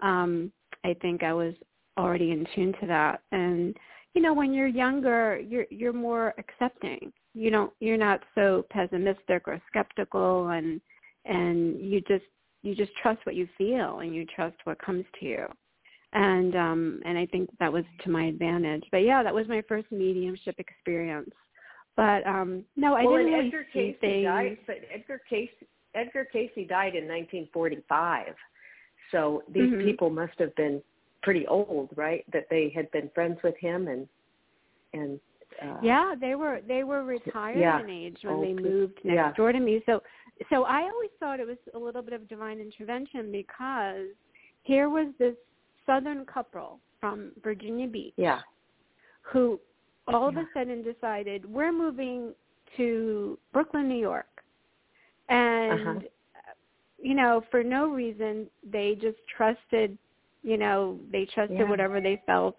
um, 0.02 0.52
I 0.84 0.96
think 0.96 1.24
I 1.24 1.34
was 1.34 1.54
already 2.00 2.32
in 2.32 2.46
tune 2.56 2.74
to 2.82 2.88
that. 2.88 3.22
And 3.32 3.76
you 4.14 4.22
know, 4.22 4.34
when 4.34 4.54
you're 4.54 4.68
younger, 4.68 5.40
you're 5.40 5.66
you're 5.70 5.94
more 5.94 6.34
accepting. 6.38 7.12
You 7.34 7.52
don't 7.52 7.72
you're 7.80 7.98
not 7.98 8.22
so 8.36 8.66
pessimistic 8.72 9.48
or 9.48 9.62
skeptical, 9.68 10.50
and 10.50 10.82
and 11.26 11.80
you 11.80 12.02
just 12.02 12.26
you 12.64 12.76
just 12.76 12.92
trust 13.02 13.26
what 13.26 13.36
you 13.36 13.48
feel 13.58 14.00
and 14.00 14.14
you 14.14 14.26
trust 14.26 14.58
what 14.64 14.80
comes 14.84 15.06
to 15.20 15.26
you 15.26 15.46
and 16.12 16.56
um 16.56 17.00
and 17.06 17.18
i 17.20 17.26
think 17.28 17.48
that 17.60 17.72
was 17.72 17.84
to 18.04 18.10
my 18.10 18.26
advantage 18.26 18.84
but 18.92 18.98
yeah 18.98 19.22
that 19.22 19.34
was 19.34 19.48
my 19.48 19.62
first 19.70 19.86
mediumship 19.92 20.56
experience 20.58 21.30
but 21.96 22.26
um 22.26 22.66
no 22.76 22.96
i 22.96 23.04
well, 23.06 23.18
didn't 23.18 23.32
really 23.32 23.48
Edgar 23.48 23.66
see 23.72 23.80
Cayce 23.80 23.98
things 24.02 24.26
died, 24.26 24.58
but 24.66 24.78
Edgar 24.92 25.22
Cayce 25.30 25.50
Edgar 25.96 26.26
Cayce 26.32 26.68
died 26.68 26.96
in 26.96 27.08
1945. 27.08 28.36
So 29.12 29.44
these 29.50 29.70
Mhm. 29.70 29.82
people 29.82 30.10
must 30.10 30.38
have 30.40 30.56
been 30.56 30.82
pretty 31.22 31.46
old, 31.48 31.90
right? 31.96 32.24
That 32.32 32.46
they 32.50 32.72
had 32.76 32.90
been 32.92 33.10
friends 33.14 33.40
with 33.44 33.56
him 33.58 33.88
and 33.88 34.08
and 34.94 35.20
uh, 35.64 35.80
yeah 35.84 36.16
they 36.20 36.36
were 36.36 36.62
they 36.68 36.84
were 36.84 37.04
retired 37.04 37.60
Yeah. 37.60 37.80
in 37.80 37.90
age 37.90 38.18
when 38.24 38.36
Old 38.36 38.46
they 38.48 38.54
moved 38.54 39.00
next 39.04 39.16
Yeah. 39.16 39.32
door 39.34 39.52
to 39.52 39.60
me 39.60 39.82
so 39.86 40.02
so 40.50 40.64
i 40.64 40.82
always 40.84 41.10
thought 41.20 41.40
it 41.40 41.48
was 41.48 41.58
a 41.74 41.78
little 41.78 42.02
bit 42.02 42.14
of 42.14 42.28
divine 42.28 42.60
intervention 42.60 43.32
because 43.32 44.08
here 44.64 44.90
was 44.90 45.08
this 45.20 45.36
southern 45.86 46.26
couple 46.26 46.80
from 47.00 47.32
virginia 47.44 47.88
beach 47.88 48.14
yeah, 48.18 48.42
who 49.22 49.60
all 50.08 50.28
of 50.30 50.38
a 50.38 50.46
sudden 50.54 50.82
decided 50.82 51.46
we're 51.46 51.72
moving 51.72 52.34
to 52.78 53.38
Brooklyn, 53.54 53.88
New 53.88 54.00
York. 54.00 54.28
And 55.30 55.98
Uh-huh. 55.98 56.00
you 57.02 57.14
know, 57.14 57.42
for 57.50 57.64
no 57.64 57.88
reason 57.90 58.50
they 58.64 58.96
just 58.96 59.18
trusted, 59.28 59.98
you 60.44 60.58
know, 60.58 61.00
they 61.12 61.26
trusted 61.26 61.60
Yeah. 61.60 61.70
whatever 61.70 62.02
they 62.02 62.22
felt 62.26 62.58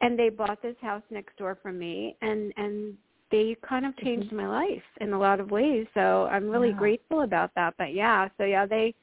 and 0.00 0.18
they 0.18 0.28
bought 0.28 0.62
this 0.62 0.76
house 0.80 1.02
next 1.10 1.36
door 1.36 1.56
from 1.56 1.78
me 1.78 2.16
and 2.22 2.52
and 2.56 2.96
they 3.30 3.56
kind 3.62 3.84
of 3.84 3.94
changed 3.98 4.32
my 4.32 4.48
life 4.48 4.82
in 5.02 5.12
a 5.12 5.18
lot 5.18 5.38
of 5.38 5.50
ways. 5.50 5.86
So 5.92 6.26
I'm 6.30 6.48
really 6.48 6.72
grateful 6.72 7.22
about 7.22 7.54
that. 7.56 7.74
But 7.76 7.92
yeah, 7.92 8.28
so 8.38 8.44
yeah, 8.44 8.64
they 8.64 8.94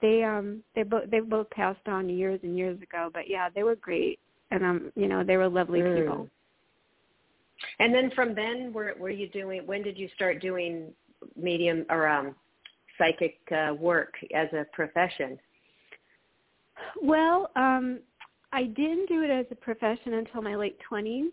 they 0.00 0.22
um 0.22 0.62
they 0.74 0.82
both 0.82 1.10
they 1.10 1.20
both 1.20 1.50
passed 1.50 1.88
on 1.88 2.08
years 2.08 2.40
and 2.42 2.56
years 2.56 2.80
ago. 2.82 3.10
But 3.12 3.28
yeah, 3.28 3.48
they 3.48 3.62
were 3.62 3.76
great 3.76 4.20
and 4.50 4.64
um 4.64 4.92
you 4.94 5.08
know 5.08 5.24
they 5.24 5.36
were 5.36 5.48
lovely 5.48 5.80
Mm. 5.80 5.96
people. 5.96 6.28
And 7.78 7.94
then 7.94 8.10
from 8.14 8.34
then, 8.34 8.72
were 8.72 8.94
were 8.98 9.10
you 9.10 9.28
doing? 9.28 9.66
When 9.66 9.82
did 9.82 9.98
you 9.98 10.08
start 10.14 10.40
doing 10.40 10.92
medium 11.36 11.86
or 11.90 12.06
um, 12.06 12.34
psychic 12.98 13.38
uh, 13.50 13.74
work 13.74 14.14
as 14.34 14.48
a 14.52 14.66
profession? 14.72 15.38
Well, 17.02 17.50
um, 17.56 18.00
I 18.52 18.64
didn't 18.64 19.08
do 19.08 19.22
it 19.22 19.30
as 19.30 19.46
a 19.50 19.54
profession 19.54 20.14
until 20.14 20.42
my 20.42 20.54
late 20.54 20.78
twenties. 20.80 21.32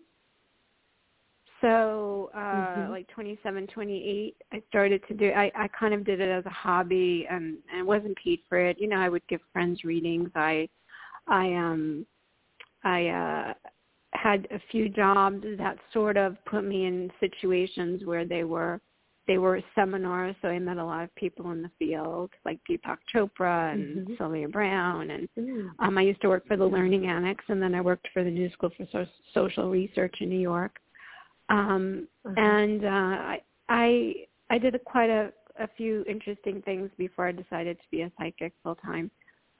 So, 1.60 2.30
uh, 2.34 2.38
Mhm. 2.38 2.90
like 2.90 3.06
twenty-seven, 3.08 3.68
twenty-eight, 3.68 4.36
I 4.52 4.60
started 4.68 5.06
to 5.06 5.14
do. 5.14 5.30
I, 5.30 5.52
I 5.54 5.68
kind 5.68 5.94
of 5.94 6.04
did 6.04 6.20
it 6.20 6.28
as 6.28 6.44
a 6.44 6.50
hobby, 6.50 7.26
and, 7.30 7.58
and 7.72 7.86
wasn't 7.86 8.16
paid 8.16 8.40
for 8.48 8.58
it. 8.58 8.80
You 8.80 8.88
know, 8.88 8.96
I 8.96 9.08
would 9.08 9.26
give 9.28 9.40
friends 9.52 9.84
readings. 9.84 10.28
I, 10.34 10.68
I 11.28 11.54
um, 11.54 12.04
I 12.82 13.06
uh, 13.08 13.54
had 14.14 14.48
a 14.50 14.58
few 14.72 14.88
jobs 14.88 15.44
that 15.58 15.78
sort 15.92 16.16
of 16.16 16.36
put 16.46 16.64
me 16.64 16.86
in 16.86 17.12
situations 17.20 18.04
where 18.04 18.24
they 18.24 18.42
were 18.42 18.80
they 19.28 19.38
were 19.38 19.62
seminars, 19.74 20.34
so 20.42 20.48
I 20.48 20.58
met 20.58 20.78
a 20.78 20.84
lot 20.84 21.04
of 21.04 21.14
people 21.14 21.52
in 21.52 21.62
the 21.62 21.70
field, 21.78 22.30
like 22.44 22.58
Deepak 22.68 22.98
Chopra 23.12 23.72
and 23.72 24.08
Mhm. 24.08 24.18
Sylvia 24.18 24.48
Browne, 24.48 25.10
and 25.10 25.28
Mm. 25.38 25.70
um, 25.78 25.96
I 25.96 26.02
used 26.02 26.20
to 26.22 26.28
work 26.28 26.46
for 26.46 26.56
the 26.56 26.66
Learning 26.66 27.06
Annex, 27.06 27.44
and 27.48 27.62
then 27.62 27.74
I 27.74 27.80
worked 27.80 28.08
for 28.08 28.24
the 28.24 28.30
New 28.30 28.48
School 28.50 28.70
for 28.70 28.84
so- 28.86 29.06
Social 29.32 29.70
Research 29.70 30.20
in 30.20 30.28
New 30.28 30.40
York. 30.40 30.80
Um, 31.48 32.08
Uh-huh. 32.24 32.34
And 32.36 32.84
uh, 32.84 32.88
I, 32.88 33.42
I 33.68 34.26
I 34.50 34.58
did 34.58 34.74
a, 34.74 34.78
quite 34.78 35.10
a, 35.10 35.32
a 35.58 35.68
few 35.76 36.04
interesting 36.06 36.60
things 36.62 36.90
before 36.96 37.26
I 37.26 37.32
decided 37.32 37.78
to 37.78 37.90
be 37.90 38.02
a 38.02 38.12
psychic 38.18 38.52
full 38.62 38.76
time. 38.76 39.10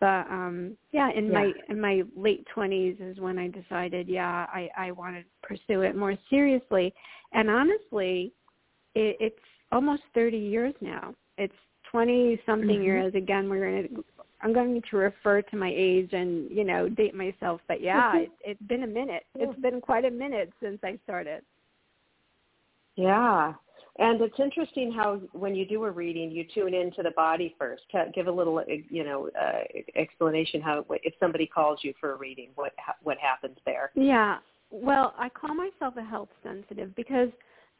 But 0.00 0.28
um, 0.30 0.76
yeah, 0.90 1.10
in 1.12 1.26
Yeah. 1.26 1.32
my 1.38 1.52
in 1.68 1.80
my 1.80 2.02
late 2.16 2.44
twenties 2.54 2.96
is 3.00 3.20
when 3.20 3.38
I 3.38 3.48
decided, 3.48 4.08
yeah, 4.08 4.46
I 4.52 4.70
I 4.76 4.90
wanted 4.90 5.22
to 5.24 5.46
pursue 5.48 5.82
it 5.82 5.94
more 5.96 6.16
seriously. 6.30 6.92
And 7.32 7.48
honestly, 7.48 8.32
it, 8.94 9.16
it's 9.20 9.46
almost 9.72 10.02
30 10.14 10.36
years 10.36 10.74
now. 10.80 11.14
It's 11.38 11.54
20 11.90 12.40
something 12.46 12.80
Mhm. 12.80 12.84
years. 12.84 13.14
Again, 13.14 13.48
we're 13.48 13.70
going 13.70 13.88
to 13.88 14.04
I'm 14.44 14.52
going 14.52 14.82
to 14.82 14.96
refer 14.96 15.40
to 15.40 15.56
my 15.56 15.72
age 15.72 16.12
and 16.12 16.50
you 16.50 16.64
know 16.64 16.88
date 16.88 17.14
myself, 17.14 17.60
but 17.68 17.80
yeah, 17.80 18.12
Mhm. 18.12 18.22
it, 18.24 18.32
it's 18.44 18.62
been 18.62 18.82
a 18.82 18.88
minute. 18.88 19.24
It's 19.36 19.58
been 19.60 19.80
quite 19.80 20.04
a 20.04 20.10
minute 20.10 20.52
since 20.60 20.82
I 20.82 20.96
started. 21.04 21.44
Yeah. 22.96 23.54
And 23.98 24.20
it's 24.20 24.40
interesting 24.40 24.90
how 24.90 25.16
when 25.32 25.54
you 25.54 25.64
do 25.66 25.84
a 25.84 25.90
reading, 25.90 26.30
you 26.30 26.44
tune 26.44 26.74
into 26.74 27.02
the 27.02 27.12
body 27.12 27.54
first. 27.58 27.84
Give 28.14 28.26
a 28.26 28.32
little, 28.32 28.58
uh, 28.58 28.64
you 28.66 29.04
know, 29.04 29.28
uh, 29.38 29.62
explanation 29.94 30.60
how 30.60 30.84
if 30.90 31.14
somebody 31.20 31.46
calls 31.46 31.84
you 31.84 31.92
for 32.00 32.12
a 32.12 32.16
reading, 32.16 32.50
what 32.54 32.72
ha- 32.78 32.96
what 33.02 33.18
happens 33.18 33.58
there. 33.64 33.92
Yeah. 33.94 34.38
Well, 34.70 35.14
I 35.18 35.28
call 35.28 35.54
myself 35.54 35.96
a 35.98 36.02
health 36.02 36.30
sensitive 36.42 36.96
because 36.96 37.28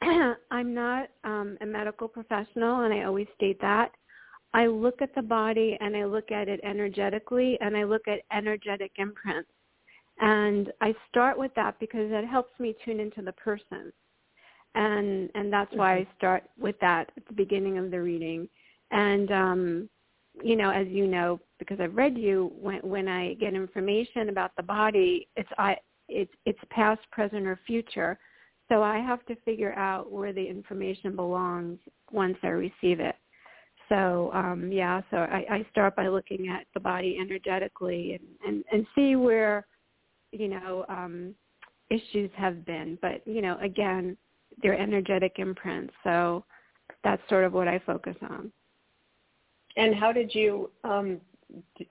I'm 0.51 0.75
not 0.75 1.09
um, 1.25 1.57
a 1.61 1.67
medical 1.67 2.09
professional, 2.09 2.81
and 2.83 2.93
I 2.95 3.05
always 3.05 3.27
state 3.37 3.61
that. 3.61 3.93
I 4.55 4.67
look 4.67 5.01
at 5.01 5.15
the 5.15 5.23
body 5.23 5.79
and 5.81 5.97
I 5.97 6.05
look 6.05 6.31
at 6.31 6.49
it 6.49 6.61
energetically, 6.63 7.59
and 7.61 7.77
I 7.77 7.85
look 7.85 8.07
at 8.07 8.21
energetic 8.33 8.93
imprints. 8.97 9.51
And 10.21 10.73
I 10.81 10.95
start 11.09 11.39
with 11.39 11.53
that 11.57 11.79
because 11.81 12.11
it 12.11 12.27
helps 12.27 12.59
me 12.61 12.75
tune 12.85 13.01
into 13.01 13.23
the 13.23 13.33
person. 13.33 13.93
And 14.75 15.31
and 15.35 15.53
that's 15.53 15.75
why 15.75 15.97
I 15.97 16.09
start 16.17 16.45
with 16.59 16.77
that 16.81 17.11
at 17.17 17.27
the 17.27 17.35
beginning 17.35 17.79
of 17.79 17.91
the 17.91 18.01
reading. 18.01 18.49
And 18.91 19.31
um, 19.31 19.89
you 20.43 20.57
know, 20.57 20.71
as 20.71 20.87
you 20.89 21.07
know, 21.07 21.41
because 21.59 21.79
I've 21.81 21.95
read 21.95 22.17
you, 22.17 22.53
when 22.61 22.79
when 22.81 23.09
I 23.09 23.35
get 23.35 23.55
information 23.55 24.29
about 24.29 24.53
the 24.57 24.63
body, 24.63 25.29
it's 25.37 25.49
I 25.59 25.77
it's 26.09 26.33
it's 26.47 26.59
past, 26.71 27.01
present, 27.11 27.47
or 27.47 27.59
future. 27.67 28.19
So 28.69 28.83
I 28.83 28.99
have 28.99 29.25
to 29.27 29.37
figure 29.45 29.75
out 29.75 30.11
where 30.11 30.33
the 30.33 30.45
information 30.45 31.17
belongs 31.17 31.79
once 32.11 32.37
I 32.43 32.49
receive 32.49 33.01
it. 33.01 33.17
So 33.89 34.31
um, 34.33 34.71
yeah, 34.73 35.03
so 35.11 35.19
I, 35.19 35.45
I 35.51 35.67
start 35.71 35.97
by 35.97 36.09
looking 36.09 36.49
at 36.49 36.67
the 36.73 36.81
body 36.81 37.19
energetically 37.21 38.15
and, 38.15 38.25
and, 38.47 38.65
and 38.73 38.87
see 38.95 39.17
where 39.17 39.67
you 40.31 40.49
know 40.49 40.87
um, 40.89 41.35
issues 41.91 42.31
have 42.37 42.65
been. 42.65 42.99
But 43.03 43.27
you 43.27 43.43
know, 43.43 43.59
again, 43.61 44.17
they're 44.63 44.79
energetic 44.79 45.35
imprints. 45.37 45.93
So 46.05 46.45
that's 47.05 47.23
sort 47.29 47.45
of 47.45 47.53
what 47.53 47.69
I 47.69 47.81
focus 47.81 48.17
on. 48.23 48.53
And 49.77 49.95
how 49.95 50.13
did 50.13 50.35
you 50.35 50.71
um, 50.85 51.21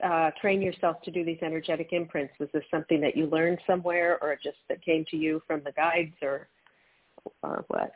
uh, 0.04 0.30
train 0.40 0.62
yourself 0.62 1.00
to 1.02 1.10
do 1.10 1.24
these 1.24 1.38
energetic 1.42 1.88
imprints? 1.92 2.34
Was 2.38 2.48
this 2.52 2.64
something 2.70 3.00
that 3.00 3.16
you 3.16 3.26
learned 3.26 3.58
somewhere, 3.66 4.18
or 4.22 4.36
just 4.42 4.58
that 4.68 4.84
came 4.84 5.04
to 5.10 5.16
you 5.16 5.42
from 5.46 5.62
the 5.64 5.72
guides, 5.72 6.14
or 6.22 6.48
or 7.42 7.64
what? 7.68 7.92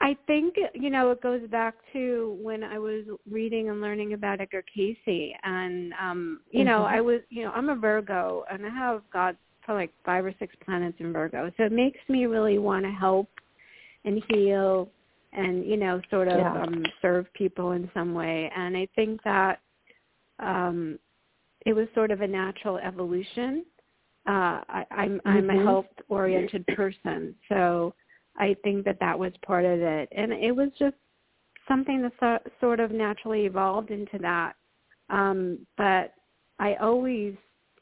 I 0.00 0.16
think 0.26 0.56
you 0.74 0.90
know 0.90 1.10
it 1.12 1.22
goes 1.22 1.48
back 1.48 1.74
to 1.92 2.36
when 2.42 2.62
I 2.62 2.78
was 2.78 3.04
reading 3.30 3.70
and 3.70 3.80
learning 3.80 4.12
about 4.12 4.40
Edgar 4.40 4.62
Cayce, 4.74 5.34
and 5.42 5.92
um, 5.94 6.40
you 6.50 6.64
know 6.64 6.82
Mhm. 6.82 6.92
I 6.96 7.00
was 7.00 7.20
you 7.30 7.44
know 7.44 7.52
I'm 7.52 7.68
a 7.70 7.76
Virgo, 7.76 8.44
and 8.50 8.66
I 8.66 8.70
have 8.70 9.08
got 9.10 9.36
for 9.64 9.74
like 9.74 9.92
five 10.04 10.26
or 10.26 10.34
six 10.38 10.54
planets 10.64 11.00
in 11.00 11.12
Virgo, 11.12 11.50
so 11.56 11.64
it 11.64 11.72
makes 11.72 12.00
me 12.08 12.26
really 12.26 12.58
want 12.58 12.84
to 12.84 12.90
help 12.90 13.28
and 14.04 14.22
heal, 14.28 14.90
and 15.32 15.64
you 15.64 15.76
know 15.76 16.00
sort 16.10 16.28
of 16.28 16.38
Yeah. 16.38 16.62
um, 16.62 16.84
serve 17.00 17.32
people 17.32 17.72
in 17.72 17.90
some 17.94 18.14
way, 18.14 18.50
and 18.54 18.76
I 18.76 18.86
think 18.94 19.22
that 19.22 19.60
um, 20.38 20.98
it 21.64 21.72
was 21.72 21.88
sort 21.94 22.10
of 22.10 22.20
a 22.20 22.26
natural 22.26 22.78
evolution. 22.78 23.64
Uh, 24.26 24.60
I, 24.68 24.86
I'm 24.90 25.20
I'm 25.24 25.50
a 25.50 25.54
Mhm. 25.54 25.64
health 25.64 25.86
oriented 26.08 26.66
person, 26.68 27.34
so 27.48 27.94
I 28.36 28.54
think 28.64 28.84
that 28.86 28.98
that 29.00 29.18
was 29.18 29.32
part 29.38 29.64
of 29.64 29.80
it, 29.80 30.08
and 30.12 30.32
it 30.32 30.52
was 30.52 30.70
just 30.78 30.96
something 31.68 32.02
that 32.02 32.12
so, 32.20 32.38
sort 32.60 32.80
of 32.80 32.90
naturally 32.90 33.46
evolved 33.46 33.90
into 33.90 34.18
that. 34.18 34.54
Um, 35.10 35.66
but 35.76 36.14
I 36.58 36.74
always 36.76 37.34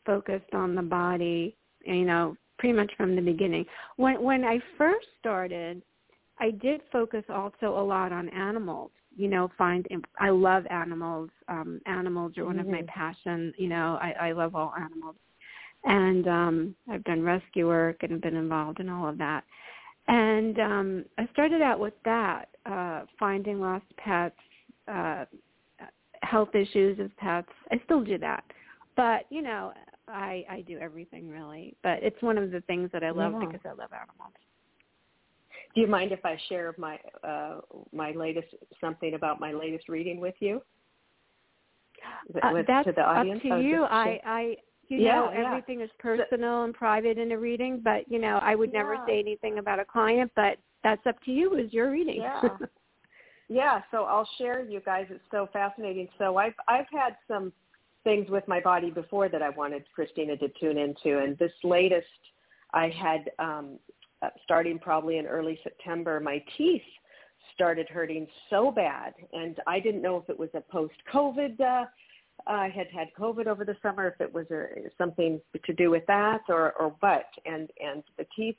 focused 0.04 0.52
on 0.52 0.74
the 0.74 0.82
body, 0.82 1.56
you 1.84 2.04
know, 2.04 2.36
pretty 2.58 2.74
much 2.74 2.92
from 2.96 3.14
the 3.14 3.22
beginning. 3.22 3.64
When 3.96 4.22
when 4.22 4.44
I 4.44 4.60
first 4.76 5.06
started, 5.20 5.82
I 6.38 6.50
did 6.50 6.80
focus 6.90 7.24
also 7.28 7.78
a 7.78 7.84
lot 7.84 8.12
on 8.12 8.28
animals. 8.30 8.90
You 9.14 9.28
know, 9.28 9.50
find 9.58 9.86
I 10.18 10.30
love 10.30 10.66
animals. 10.70 11.30
Um, 11.48 11.80
animals 11.86 12.36
are 12.38 12.46
one 12.46 12.58
of 12.58 12.66
my 12.66 12.82
passions. 12.88 13.54
You 13.58 13.68
know, 13.68 13.98
I, 14.00 14.28
I 14.28 14.32
love 14.32 14.54
all 14.54 14.72
animals, 14.76 15.16
and 15.84 16.28
um, 16.28 16.74
I've 16.90 17.04
done 17.04 17.22
rescue 17.22 17.66
work 17.66 18.02
and 18.02 18.20
been 18.20 18.36
involved 18.36 18.80
in 18.80 18.88
all 18.88 19.08
of 19.08 19.18
that. 19.18 19.44
And 20.08 20.58
um, 20.58 21.04
I 21.18 21.28
started 21.32 21.62
out 21.62 21.78
with 21.78 21.94
that, 22.04 22.48
uh, 22.66 23.02
finding 23.18 23.60
lost 23.60 23.84
pets, 23.96 24.36
uh, 24.88 25.24
health 26.22 26.54
issues 26.54 26.98
of 26.98 27.16
pets. 27.16 27.48
I 27.70 27.80
still 27.84 28.02
do 28.02 28.18
that, 28.18 28.44
but 28.96 29.26
you 29.30 29.42
know, 29.42 29.72
I 30.08 30.44
I 30.48 30.60
do 30.62 30.78
everything 30.78 31.28
really. 31.28 31.76
But 31.82 32.02
it's 32.02 32.20
one 32.22 32.38
of 32.38 32.50
the 32.50 32.60
things 32.62 32.90
that 32.92 33.02
I 33.04 33.10
love 33.10 33.32
Yeah. 33.32 33.46
because 33.46 33.60
I 33.64 33.70
love 33.70 33.90
animals. 33.92 34.32
Do 35.74 35.80
you 35.80 35.86
mind 35.86 36.12
if 36.12 36.24
I 36.24 36.36
share 36.48 36.74
my 36.78 36.98
uh, 37.24 37.60
my 37.92 38.12
latest 38.12 38.48
something 38.80 39.14
about 39.14 39.40
my 39.40 39.52
latest 39.52 39.88
reading 39.88 40.20
with 40.20 40.34
you? 40.40 40.62
With- 42.32 42.44
Uh, 42.44 42.50
with- 42.52 42.66
that's 42.66 42.86
to 42.86 42.92
the 42.92 43.02
audience? 43.02 43.38
up 43.38 43.42
to 43.42 43.54
I 43.54 43.58
you. 43.60 43.84
I 43.84 44.20
I 44.24 44.56
you 44.92 45.00
Yeah, 45.00 45.14
know 45.14 45.32
yeah. 45.32 45.46
everything 45.46 45.80
is 45.80 45.90
personal 45.98 46.64
and 46.64 46.74
private 46.74 47.18
in 47.18 47.32
a 47.32 47.38
reading, 47.38 47.80
but 47.82 48.10
you 48.10 48.18
know 48.18 48.38
I 48.42 48.54
would 48.54 48.72
never 48.72 48.94
Yeah. 48.94 49.06
say 49.06 49.18
anything 49.18 49.58
about 49.58 49.80
a 49.80 49.84
client. 49.84 50.30
But 50.36 50.58
that's 50.84 51.04
up 51.06 51.20
to 51.24 51.32
you. 51.32 51.54
Is 51.54 51.72
your 51.72 51.90
reading? 51.90 52.20
Yeah. 52.20 52.40
yeah, 53.48 53.82
so 53.90 54.04
I'll 54.04 54.28
share 54.38 54.60
you 54.60 54.80
guys. 54.80 55.06
It's 55.10 55.24
so 55.30 55.48
fascinating. 55.52 56.08
So 56.18 56.36
I've 56.36 56.54
I've 56.68 56.88
had 56.92 57.16
some 57.26 57.52
things 58.04 58.28
with 58.28 58.46
my 58.48 58.60
body 58.60 58.90
before 58.90 59.28
that 59.28 59.42
I 59.42 59.50
wanted 59.50 59.84
Christina 59.94 60.36
to 60.36 60.48
tune 60.60 60.76
into, 60.76 61.18
and 61.18 61.38
this 61.38 61.52
latest 61.64 62.06
I 62.74 62.88
had 62.88 63.30
um, 63.38 63.78
uh, 64.22 64.28
starting 64.44 64.78
probably 64.78 65.18
in 65.18 65.26
early 65.26 65.58
September. 65.62 66.20
My 66.20 66.42
teeth 66.56 66.82
started 67.54 67.88
hurting 67.88 68.26
so 68.50 68.70
bad, 68.70 69.14
and 69.32 69.58
I 69.66 69.80
didn't 69.80 70.02
know 70.02 70.16
if 70.16 70.28
it 70.28 70.38
was 70.38 70.50
a 70.54 70.60
post-COVID. 70.60 71.60
Uh, 71.60 71.86
I 72.46 72.68
had 72.68 72.88
had 72.88 73.08
COVID 73.18 73.46
over 73.46 73.64
the 73.64 73.76
summer, 73.82 74.06
if 74.08 74.20
it 74.20 74.32
was 74.32 74.46
a, 74.50 74.88
something 74.98 75.40
to 75.64 75.72
do 75.72 75.90
with 75.90 76.06
that 76.06 76.40
or 76.48 76.72
or 76.72 76.94
what, 77.00 77.26
and 77.46 77.70
and 77.80 78.02
the 78.18 78.26
teeth 78.36 78.56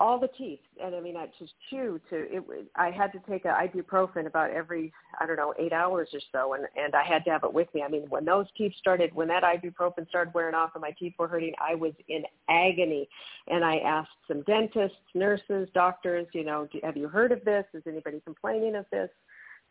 all 0.00 0.18
the 0.18 0.28
teeth. 0.38 0.60
And 0.82 0.94
i 0.94 1.00
mean 1.00 1.16
i 1.16 1.26
just 1.38 1.52
chew 1.70 2.00
to 2.10 2.16
it 2.16 2.44
i 2.76 2.90
had 2.90 3.12
to 3.12 3.18
take 3.28 3.44
a 3.44 3.48
ibuprofen 3.48 4.26
about 4.26 4.50
every 4.50 4.92
i 5.20 5.26
don't 5.26 5.36
know 5.36 5.54
eight 5.58 5.72
hours 5.72 6.08
or 6.12 6.20
so. 6.32 6.54
And 6.54 6.64
and 6.76 6.94
i 6.94 7.04
had 7.04 7.24
to 7.24 7.30
have 7.30 7.44
it 7.44 7.52
with 7.52 7.68
me. 7.74 7.82
I 7.82 7.88
mean 7.88 8.06
when 8.08 8.24
those 8.24 8.46
teeth 8.56 8.72
started 8.78 9.14
when 9.14 9.28
that 9.28 9.42
ibuprofen 9.42 10.08
started 10.08 10.34
wearing 10.34 10.54
off 10.54 10.70
and 10.74 10.82
my 10.82 10.92
teeth 10.98 11.14
were 11.18 11.28
hurting 11.28 11.52
i 11.60 11.74
was 11.74 11.92
in 12.08 12.22
agony. 12.48 13.08
And 13.48 13.64
i 13.64 13.76
asked 13.78 14.10
some 14.26 14.42
dentists 14.42 14.96
nurses 15.14 15.68
doctors 15.74 16.26
you 16.32 16.44
know 16.44 16.68
have 16.82 16.96
you 16.96 17.08
heard 17.08 17.32
of 17.32 17.44
this? 17.44 17.64
Is 17.74 17.82
anybody 17.86 18.20
complaining 18.24 18.74
of 18.76 18.86
this 18.90 19.10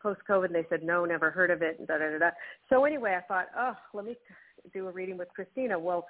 post 0.01 0.21
covid 0.29 0.45
and 0.45 0.55
they 0.55 0.65
said 0.69 0.83
no 0.83 1.05
never 1.05 1.31
heard 1.31 1.51
of 1.51 1.61
it 1.61 1.77
and 1.79 1.87
da 1.87 1.97
da 1.97 2.17
da 2.17 2.29
so 2.69 2.85
anyway 2.85 3.17
i 3.17 3.21
thought 3.27 3.47
oh 3.57 3.75
let 3.93 4.05
me 4.05 4.15
do 4.73 4.87
a 4.87 4.91
reading 4.91 5.17
with 5.17 5.29
christina. 5.33 5.77
Well 5.77 6.07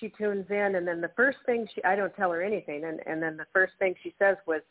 she 0.00 0.08
tunes 0.08 0.46
in 0.50 0.76
and 0.76 0.86
then 0.86 1.00
the 1.00 1.10
first 1.16 1.38
thing 1.44 1.66
she 1.74 1.82
I 1.84 1.96
don't 1.96 2.14
tell 2.16 2.30
her 2.32 2.42
anything 2.42 2.84
and 2.84 3.00
and 3.06 3.22
then 3.22 3.36
the 3.36 3.46
first 3.52 3.74
thing 3.78 3.94
she 4.02 4.14
says 4.18 4.36
was 4.46 4.62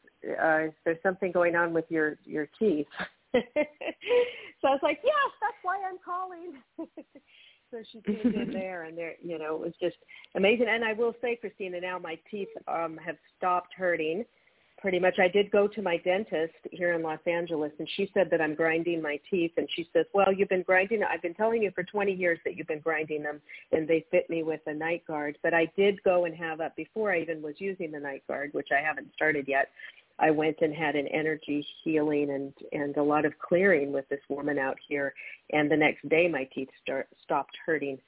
uh 0.42 0.68
is 0.68 0.74
there 0.86 1.00
something 1.04 1.32
going 1.32 1.56
on 1.56 1.74
with 1.74 1.86
your 1.90 2.18
your 2.26 2.48
teeth 2.58 2.88
so 3.34 3.40
I 4.66 4.72
was 4.72 4.80
like 4.84 5.00
yes 5.04 5.32
that's 5.42 5.58
why 5.64 5.80
I'm 5.88 6.00
calling. 6.04 6.88
So 7.72 7.78
she 7.90 8.02
tuned 8.02 8.36
in 8.36 8.52
there 8.54 8.84
and 8.84 8.98
there 8.98 9.14
you 9.24 9.40
know 9.40 9.56
it 9.56 9.62
was 9.62 9.74
just 9.82 9.96
amazing. 10.36 10.66
And 10.70 10.84
I 10.84 10.92
will 10.92 11.16
say 11.22 11.38
Christina 11.38 11.80
now 11.80 11.98
my 11.98 12.20
teeth 12.30 12.50
um 12.68 12.98
have 12.98 13.16
stopped 13.38 13.74
hurting 13.74 14.26
pretty 14.82 15.00
much 15.00 15.20
I 15.20 15.28
did 15.28 15.52
go 15.52 15.68
to 15.68 15.82
my 15.82 15.98
dentist 15.98 16.56
here 16.72 16.94
in 16.94 17.04
Los 17.04 17.20
Angeles 17.28 17.72
and 17.78 17.88
she 17.96 18.10
said 18.14 18.30
that 18.32 18.42
I'm 18.42 18.56
grinding 18.56 19.02
my 19.02 19.20
teeth 19.30 19.52
and 19.58 19.68
she 19.76 19.88
says, 19.94 20.06
"Well, 20.14 20.34
you've 20.34 20.50
been 20.50 20.64
grinding 20.64 21.04
I've 21.04 21.22
been 21.22 21.36
telling 21.36 21.62
you 21.62 21.72
for 21.72 21.84
20 21.84 22.12
years 22.12 22.40
that 22.44 22.58
you've 22.58 22.68
been 22.68 22.80
grinding 22.80 23.22
them 23.22 23.40
and 23.72 23.88
they 23.88 24.06
fit 24.12 24.30
me 24.30 24.44
with 24.44 24.62
a 24.66 24.74
night 24.74 25.06
guard, 25.06 25.38
but 25.44 25.54
I 25.54 25.68
did 25.78 26.02
go 26.04 26.26
and 26.26 26.36
have 26.36 26.60
a 26.60 26.74
before 26.76 27.12
I 27.12 27.22
even 27.22 27.42
was 27.42 27.56
using 27.60 27.92
the 27.92 28.00
night 28.00 28.24
guard, 28.28 28.54
which 28.54 28.70
I 28.72 28.82
haven't 28.84 29.14
started 29.14 29.48
yet. 29.48 29.70
I 30.20 30.32
went 30.32 30.58
and 30.62 30.74
had 30.74 30.96
an 30.96 31.08
energy 31.08 31.66
healing 31.84 32.32
and 32.32 32.54
and 32.74 32.98
a 32.98 33.04
lot 33.04 33.26
of 33.26 33.38
clearing 33.38 33.92
with 33.92 34.10
this 34.10 34.22
woman 34.30 34.58
out 34.58 34.78
here 34.88 35.14
and 35.52 35.70
the 35.70 35.78
next 35.78 36.08
day 36.10 36.28
my 36.28 36.46
teeth 36.56 36.70
start 36.82 37.08
stopped 37.24 37.56
hurting. 37.66 38.00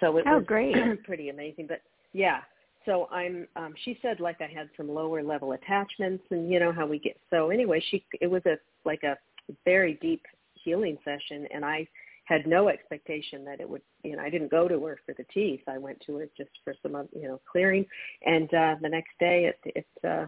So 0.00 0.18
it 0.18 0.24
Oh, 0.26 0.36
was 0.38 0.46
great. 0.46 0.74
pretty 1.04 1.30
amazing, 1.30 1.66
but 1.66 1.80
yeah, 2.12 2.40
so 2.86 3.08
i'm 3.10 3.46
um 3.56 3.74
she 3.84 3.98
said 4.02 4.20
like 4.20 4.40
i 4.40 4.46
had 4.46 4.68
some 4.76 4.88
lower 4.88 5.22
level 5.22 5.52
attachments 5.52 6.24
and 6.30 6.50
you 6.50 6.58
know 6.60 6.72
how 6.72 6.86
we 6.86 6.98
get 6.98 7.16
so 7.30 7.50
anyway 7.50 7.82
she 7.90 8.04
it 8.20 8.26
was 8.26 8.42
a 8.46 8.56
like 8.84 9.02
a 9.02 9.16
very 9.64 9.94
deep 10.00 10.22
healing 10.54 10.96
session 11.04 11.46
and 11.52 11.64
i 11.64 11.86
had 12.24 12.46
no 12.46 12.68
expectation 12.68 13.44
that 13.44 13.60
it 13.60 13.68
would 13.68 13.82
you 14.04 14.16
know 14.16 14.22
i 14.22 14.30
didn't 14.30 14.50
go 14.50 14.68
to 14.68 14.84
her 14.84 14.98
for 15.04 15.14
the 15.14 15.24
teeth. 15.34 15.60
I 15.68 15.78
went 15.78 16.00
to 16.06 16.16
her 16.16 16.28
just 16.36 16.50
for 16.64 16.74
some 16.82 16.94
of 16.94 17.08
you 17.14 17.28
know 17.28 17.40
clearing 17.50 17.84
and 18.24 18.52
uh 18.54 18.76
the 18.80 18.88
next 18.88 19.10
day 19.18 19.52
it 19.52 19.74
it 19.76 19.86
uh 20.08 20.26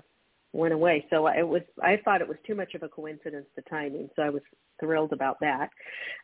went 0.52 0.74
away. 0.74 1.06
So 1.10 1.26
it 1.28 1.46
was 1.46 1.62
i 1.82 1.98
thought 2.04 2.20
it 2.20 2.28
was 2.28 2.36
too 2.46 2.54
much 2.54 2.74
of 2.74 2.82
a 2.82 2.88
coincidence 2.88 3.46
the 3.56 3.62
timing 3.62 4.08
so 4.16 4.22
i 4.22 4.30
was 4.30 4.42
thrilled 4.80 5.12
about 5.12 5.38
that. 5.40 5.70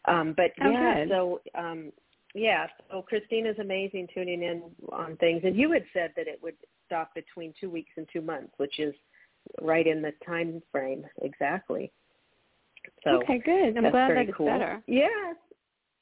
Um 0.08 0.34
but 0.36 0.50
Oh, 0.62 0.70
yeah 0.70 1.04
good. 1.04 1.08
so 1.08 1.40
um 1.56 1.92
yeah, 2.34 2.66
so 2.90 3.02
Christina's 3.02 3.58
amazing 3.58 4.08
tuning 4.14 4.42
in 4.42 4.62
on 4.92 5.16
things. 5.16 5.42
And 5.44 5.56
you 5.56 5.72
had 5.72 5.84
said 5.92 6.12
that 6.16 6.28
it 6.28 6.38
would 6.42 6.54
stop 6.86 7.14
between 7.14 7.52
two 7.60 7.70
weeks 7.70 7.90
and 7.96 8.06
two 8.12 8.20
months, 8.20 8.52
which 8.56 8.78
is 8.78 8.94
right 9.60 9.86
in 9.86 10.02
the 10.02 10.12
time 10.24 10.62
frame 10.70 11.04
exactly. 11.22 11.90
So 13.04 13.22
okay, 13.22 13.38
good. 13.44 13.76
I'm 13.76 13.90
glad 13.90 14.10
that 14.10 14.28
it's 14.28 14.36
cool. 14.36 14.46
better. 14.46 14.82
Yeah, 14.86 15.34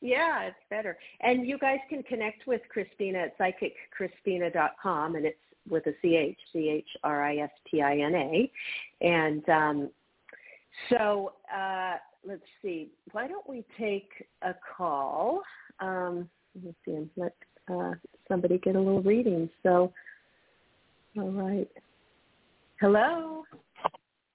yeah, 0.00 0.42
it's 0.42 0.56
better. 0.70 0.96
And 1.20 1.46
you 1.46 1.58
guys 1.58 1.78
can 1.88 2.02
connect 2.02 2.46
with 2.46 2.60
Christina 2.68 3.18
at 3.18 3.38
psychicchristina.com, 3.38 5.16
and 5.16 5.26
it's 5.26 5.38
with 5.68 5.86
a 5.86 5.94
C 6.02 6.16
H 6.16 6.38
C 6.52 6.68
H 6.68 6.88
R 7.04 7.24
I 7.24 7.38
S 7.38 7.50
T 7.70 7.82
I 7.82 7.98
N 7.98 8.14
A. 8.14 8.52
And 9.00 9.48
um, 9.48 9.90
so 10.88 11.32
uh, 11.54 11.96
let's 12.26 12.42
see. 12.62 12.90
Why 13.12 13.26
don't 13.26 13.48
we 13.48 13.64
take 13.78 14.10
a 14.42 14.54
call? 14.76 15.42
Um, 15.80 16.28
let's 16.64 16.76
see 16.84 16.92
and 16.92 17.10
let 17.16 17.34
uh, 17.72 17.92
somebody 18.26 18.58
get 18.58 18.76
a 18.76 18.80
little 18.80 19.02
reading. 19.02 19.48
So, 19.62 19.92
all 21.16 21.30
right. 21.30 21.68
Hello. 22.80 23.44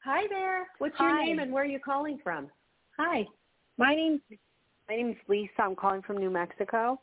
Hi 0.03 0.23
there. 0.29 0.67
What's 0.79 0.99
your 0.99 1.11
Hi. 1.11 1.25
name 1.25 1.39
and 1.39 1.51
where 1.51 1.63
are 1.63 1.67
you 1.67 1.79
calling 1.79 2.19
from? 2.23 2.47
Hi. 2.97 3.25
My 3.77 3.95
name's 3.95 4.21
my 4.89 4.97
name's 4.97 5.15
Lisa. 5.27 5.51
I'm 5.61 5.75
calling 5.75 6.01
from 6.01 6.17
New 6.17 6.29
Mexico. 6.29 6.99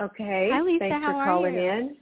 Okay. 0.00 0.48
Hi, 0.50 0.62
Lisa. 0.62 0.78
Thanks 0.78 1.04
How 1.04 1.12
for 1.12 1.18
are 1.18 1.24
calling 1.24 1.54
you? 1.54 1.60
in. 1.60 1.96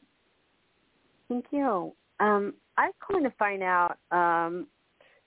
Thank 1.29 1.47
you. 1.51 1.93
Um, 2.21 2.55
I'm 2.77 2.93
calling 3.05 3.25
to 3.25 3.33
find 3.39 3.63
out 3.63 3.99
um, 4.11 4.67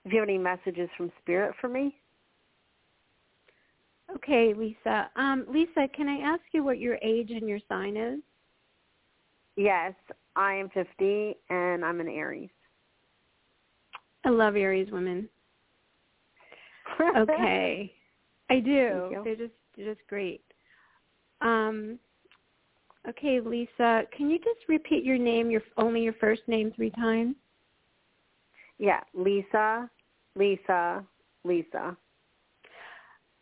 if 0.06 0.14
you 0.14 0.20
have 0.20 0.30
any 0.30 0.38
messages 0.38 0.90
from 0.98 1.12
Spirit 1.22 1.54
for 1.60 1.68
me. 1.68 1.96
Okay, 4.16 4.54
Lisa. 4.54 5.10
Um, 5.16 5.46
Lisa, 5.50 5.88
can 5.96 6.08
I 6.08 6.18
ask 6.18 6.42
you 6.52 6.64
what 6.64 6.80
your 6.80 6.98
age 7.02 7.32
and 7.32 7.48
your 7.48 7.60
sign 7.68 7.98
is? 7.98 8.20
Yes, 9.56 9.94
I 10.36 10.54
am 10.54 10.70
50 10.70 11.36
and 11.50 11.86
I'm 11.86 12.00
an 12.00 12.08
Aries. 12.08 12.50
I 14.26 14.30
love 14.30 14.56
Aries 14.56 14.92
women. 14.92 15.30
Okay. 17.18 17.94
I 18.50 18.60
do. 18.60 19.18
They're 19.24 19.36
just 19.36 19.54
they're 19.76 19.94
just 19.94 20.06
great. 20.08 20.44
Um 21.42 22.00
okay, 23.08 23.40
Lisa, 23.40 24.04
can 24.16 24.30
you 24.30 24.38
just 24.38 24.68
repeat 24.70 25.04
your 25.04 25.18
name, 25.18 25.50
your 25.50 25.62
only 25.78 26.02
your 26.02 26.14
first 26.14 26.42
name 26.48 26.72
three 26.76 26.92
times? 26.92 27.36
yeah, 28.80 29.02
Lisa 29.14 29.90
Lisa. 30.36 31.04
Lisa. 31.46 31.98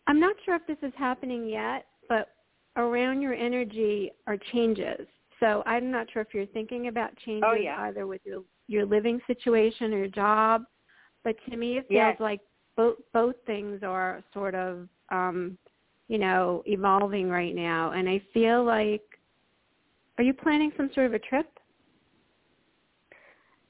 I'm 0.07 0.19
not 0.19 0.35
sure 0.45 0.55
if 0.55 0.65
this 0.67 0.77
is 0.81 0.93
happening 0.97 1.47
yet, 1.47 1.85
but 2.09 2.29
around 2.75 3.21
your 3.21 3.33
energy 3.33 4.11
are 4.27 4.37
changes. 4.51 5.07
So 5.39 5.63
I'm 5.65 5.91
not 5.91 6.07
sure 6.11 6.21
if 6.21 6.33
you're 6.33 6.45
thinking 6.47 6.87
about 6.87 7.15
changes 7.17 7.47
Oh, 7.47 7.53
yeah. 7.53 7.77
either 7.79 8.07
with 8.07 8.21
your 8.23 8.43
your 8.67 8.85
living 8.85 9.19
situation 9.27 9.93
or 9.93 9.97
your 9.97 10.07
job, 10.07 10.63
but 11.23 11.35
to 11.49 11.57
me 11.57 11.77
it 11.77 11.87
feels 11.87 11.97
Yes. 11.97 12.17
like 12.19 12.39
both 12.77 12.97
both 13.13 13.35
things 13.45 13.81
are 13.83 14.23
sort 14.33 14.55
of 14.55 14.87
um 15.09 15.57
you 16.07 16.17
know 16.17 16.63
evolving 16.65 17.29
right 17.29 17.55
now 17.55 17.91
and 17.91 18.07
I 18.07 18.21
feel 18.33 18.63
like 18.63 19.01
are 20.17 20.23
you 20.23 20.33
planning 20.33 20.71
some 20.77 20.89
sort 20.93 21.07
of 21.07 21.13
a 21.13 21.19
trip? 21.19 21.47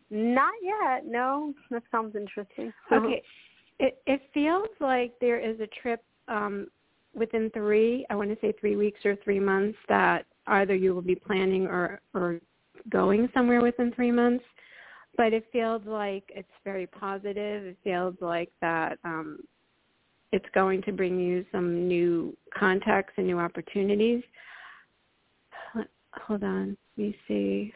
Not 0.09 0.53
yet. 0.61 1.05
No, 1.05 1.53
that 1.69 1.83
sounds 1.89 2.15
interesting. 2.15 2.73
Okay. 2.91 3.23
It 3.79 4.01
it 4.05 4.21
feels 4.33 4.67
like 4.79 5.13
there 5.21 5.39
is 5.39 5.59
a 5.61 5.67
trip 5.81 6.03
um 6.31 6.67
within 7.13 7.51
3, 7.53 8.05
I 8.09 8.15
want 8.15 8.29
to 8.29 8.37
say 8.39 8.53
3 8.59 8.75
weeks 8.77 9.05
or 9.05 9.15
3 9.17 9.39
months 9.39 9.77
that 9.89 10.25
either 10.47 10.73
you 10.73 10.95
will 10.95 11.01
be 11.01 11.15
planning 11.15 11.67
or 11.67 11.99
or 12.13 12.39
going 12.89 13.29
somewhere 13.33 13.61
within 13.61 13.91
3 13.91 14.11
months. 14.11 14.45
But 15.17 15.33
it 15.33 15.45
feels 15.51 15.81
like 15.85 16.23
it's 16.33 16.47
very 16.63 16.87
positive. 16.87 17.65
It 17.65 17.77
feels 17.83 18.15
like 18.21 18.51
that 18.61 18.97
um 19.03 19.39
it's 20.31 20.49
going 20.53 20.81
to 20.83 20.93
bring 20.93 21.19
you 21.19 21.45
some 21.51 21.87
new 21.87 22.35
contacts 22.57 23.13
and 23.17 23.27
new 23.27 23.37
opportunities. 23.37 24.23
Hold 26.13 26.43
on. 26.43 26.77
Let 26.97 27.03
me 27.03 27.15
see. 27.27 27.73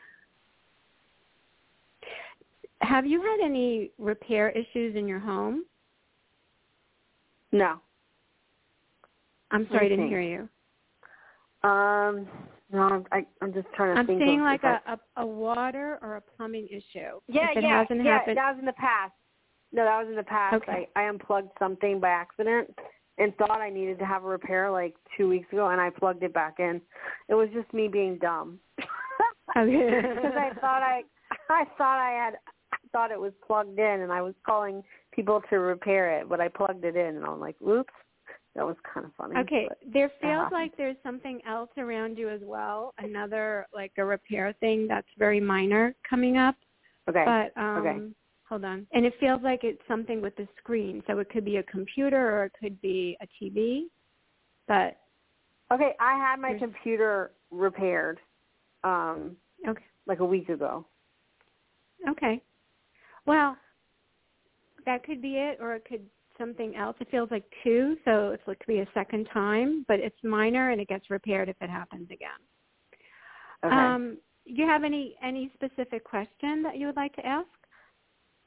Have 2.81 3.05
you 3.05 3.21
had 3.21 3.39
any 3.43 3.91
repair 3.97 4.49
issues 4.49 4.95
in 4.95 5.07
your 5.07 5.19
home? 5.19 5.65
no. 7.51 7.79
I'm 9.55 9.67
sorry, 9.71 9.85
I 9.85 9.89
didn't 9.89 10.09
hear 10.09 10.21
you. 10.21 10.49
Um, 11.67 12.27
no, 12.71 13.03
I, 13.11 13.25
I'm 13.41 13.53
just 13.53 13.67
trying 13.75 13.95
to 13.95 13.99
I'm 13.99 14.07
think. 14.07 14.21
seeing 14.21 14.41
like 14.41 14.59
if 14.63 14.65
I- 14.65 14.93
a, 14.93 14.97
a 15.21 15.23
a 15.23 15.25
water 15.25 15.97
or 16.01 16.17
a 16.17 16.21
plumbing 16.21 16.67
issue. 16.67 17.19
Yeah, 17.27 17.51
if 17.51 17.57
it 17.57 17.63
yeah, 17.63 17.79
hasn't 17.79 18.03
yeah. 18.03 18.17
happened, 18.19 18.37
That 18.37 18.51
was 18.51 18.59
in 18.59 18.65
the 18.65 18.73
past. 18.73 19.13
No, 19.71 19.83
that 19.83 19.97
was 19.99 20.07
in 20.09 20.15
the 20.15 20.23
past. 20.23 20.55
Okay. 20.55 20.87
I, 20.95 21.01
I 21.01 21.09
unplugged 21.09 21.51
something 21.57 21.99
by 21.99 22.09
accident 22.09 22.73
and 23.17 23.35
thought 23.37 23.61
I 23.61 23.69
needed 23.69 23.97
to 23.99 24.05
have 24.05 24.23
a 24.23 24.27
repair 24.27 24.69
like 24.69 24.93
two 25.17 25.27
weeks 25.29 25.51
ago, 25.51 25.69
and 25.69 25.79
I 25.81 25.89
plugged 25.89 26.23
it 26.23 26.33
back 26.33 26.55
in. 26.59 26.81
It 27.29 27.33
was 27.33 27.49
just 27.53 27.73
me 27.73 27.87
being 27.87 28.17
dumb. 28.17 28.59
Okay. 29.57 30.01
Because 30.15 30.33
I 30.35 30.49
thought 30.59 30.81
I, 30.81 31.03
I 31.49 31.63
thought 31.77 31.99
I 31.99 32.11
had, 32.11 32.33
I 32.73 32.77
thought 32.91 33.11
it 33.11 33.19
was 33.19 33.31
plugged 33.45 33.79
in, 33.79 34.01
and 34.01 34.11
I 34.11 34.21
was 34.21 34.33
calling 34.45 34.83
people 35.13 35.41
to 35.49 35.59
repair 35.59 36.19
it, 36.19 36.27
but 36.27 36.41
I 36.41 36.49
plugged 36.49 36.83
it 36.83 36.97
in, 36.97 37.15
and 37.15 37.23
I'm 37.23 37.39
like, 37.39 37.55
oops. 37.61 37.93
That 38.55 38.65
was 38.65 38.77
kind 38.93 39.05
of 39.05 39.11
funny. 39.17 39.35
Okay, 39.37 39.67
there 39.93 40.09
feels 40.21 40.47
like 40.51 40.75
there's 40.77 40.95
something 41.03 41.41
else 41.45 41.69
around 41.77 42.17
you 42.17 42.29
as 42.29 42.39
well. 42.41 42.93
Another 42.99 43.67
like 43.73 43.91
a 43.97 44.05
repair 44.05 44.53
thing 44.61 44.87
that's 44.87 45.07
very 45.17 45.41
minor 45.41 45.93
coming 46.09 46.37
up. 46.37 46.55
okay. 47.09 47.25
But 47.25 47.61
um 47.61 47.79
Okay. 47.79 48.01
hold 48.47 48.63
on. 48.63 48.87
And 48.93 49.05
it 49.05 49.13
feels 49.19 49.41
like 49.43 49.65
it's 49.65 49.81
something 49.89 50.21
with 50.21 50.35
the 50.37 50.47
screen. 50.57 51.03
So 51.05 51.19
it 51.19 51.29
could 51.29 51.43
be 51.43 51.57
a 51.57 51.63
computer 51.63 52.37
or 52.37 52.45
it 52.45 52.53
could 52.57 52.79
be 52.81 53.17
a 53.21 53.27
TV. 53.43 53.83
But 54.67 54.97
Okay, 55.71 55.93
I 55.99 56.13
had 56.13 56.39
my 56.39 56.57
computer 56.57 57.31
repaired 57.51 58.19
um 58.85 59.35
okay. 59.67 59.83
like 60.07 60.19
a 60.19 60.25
week 60.25 60.47
ago. 60.47 60.85
Okay. 62.07 62.41
Well, 63.25 63.57
that 64.85 65.03
could 65.03 65.21
be 65.21 65.37
it, 65.37 65.57
or 65.59 65.73
it 65.73 65.83
could 65.83 66.05
something 66.37 66.75
else. 66.75 66.95
It 66.99 67.09
feels 67.11 67.31
like 67.31 67.43
two, 67.63 67.97
so 68.05 68.29
it's 68.29 68.43
it 68.47 68.59
could 68.59 68.67
be 68.67 68.79
a 68.79 68.87
second 68.93 69.27
time, 69.33 69.85
but 69.87 69.99
it's 69.99 70.17
minor 70.23 70.71
and 70.71 70.81
it 70.81 70.87
gets 70.87 71.09
repaired 71.09 71.49
if 71.49 71.55
it 71.61 71.69
happens 71.69 72.09
again. 72.11 72.29
Okay. 73.65 73.75
Um, 73.75 74.17
do 74.45 74.53
you 74.53 74.67
have 74.67 74.83
any 74.83 75.15
any 75.23 75.51
specific 75.55 76.03
question 76.03 76.61
that 76.63 76.77
you 76.77 76.87
would 76.87 76.95
like 76.95 77.15
to 77.15 77.25
ask? 77.25 77.47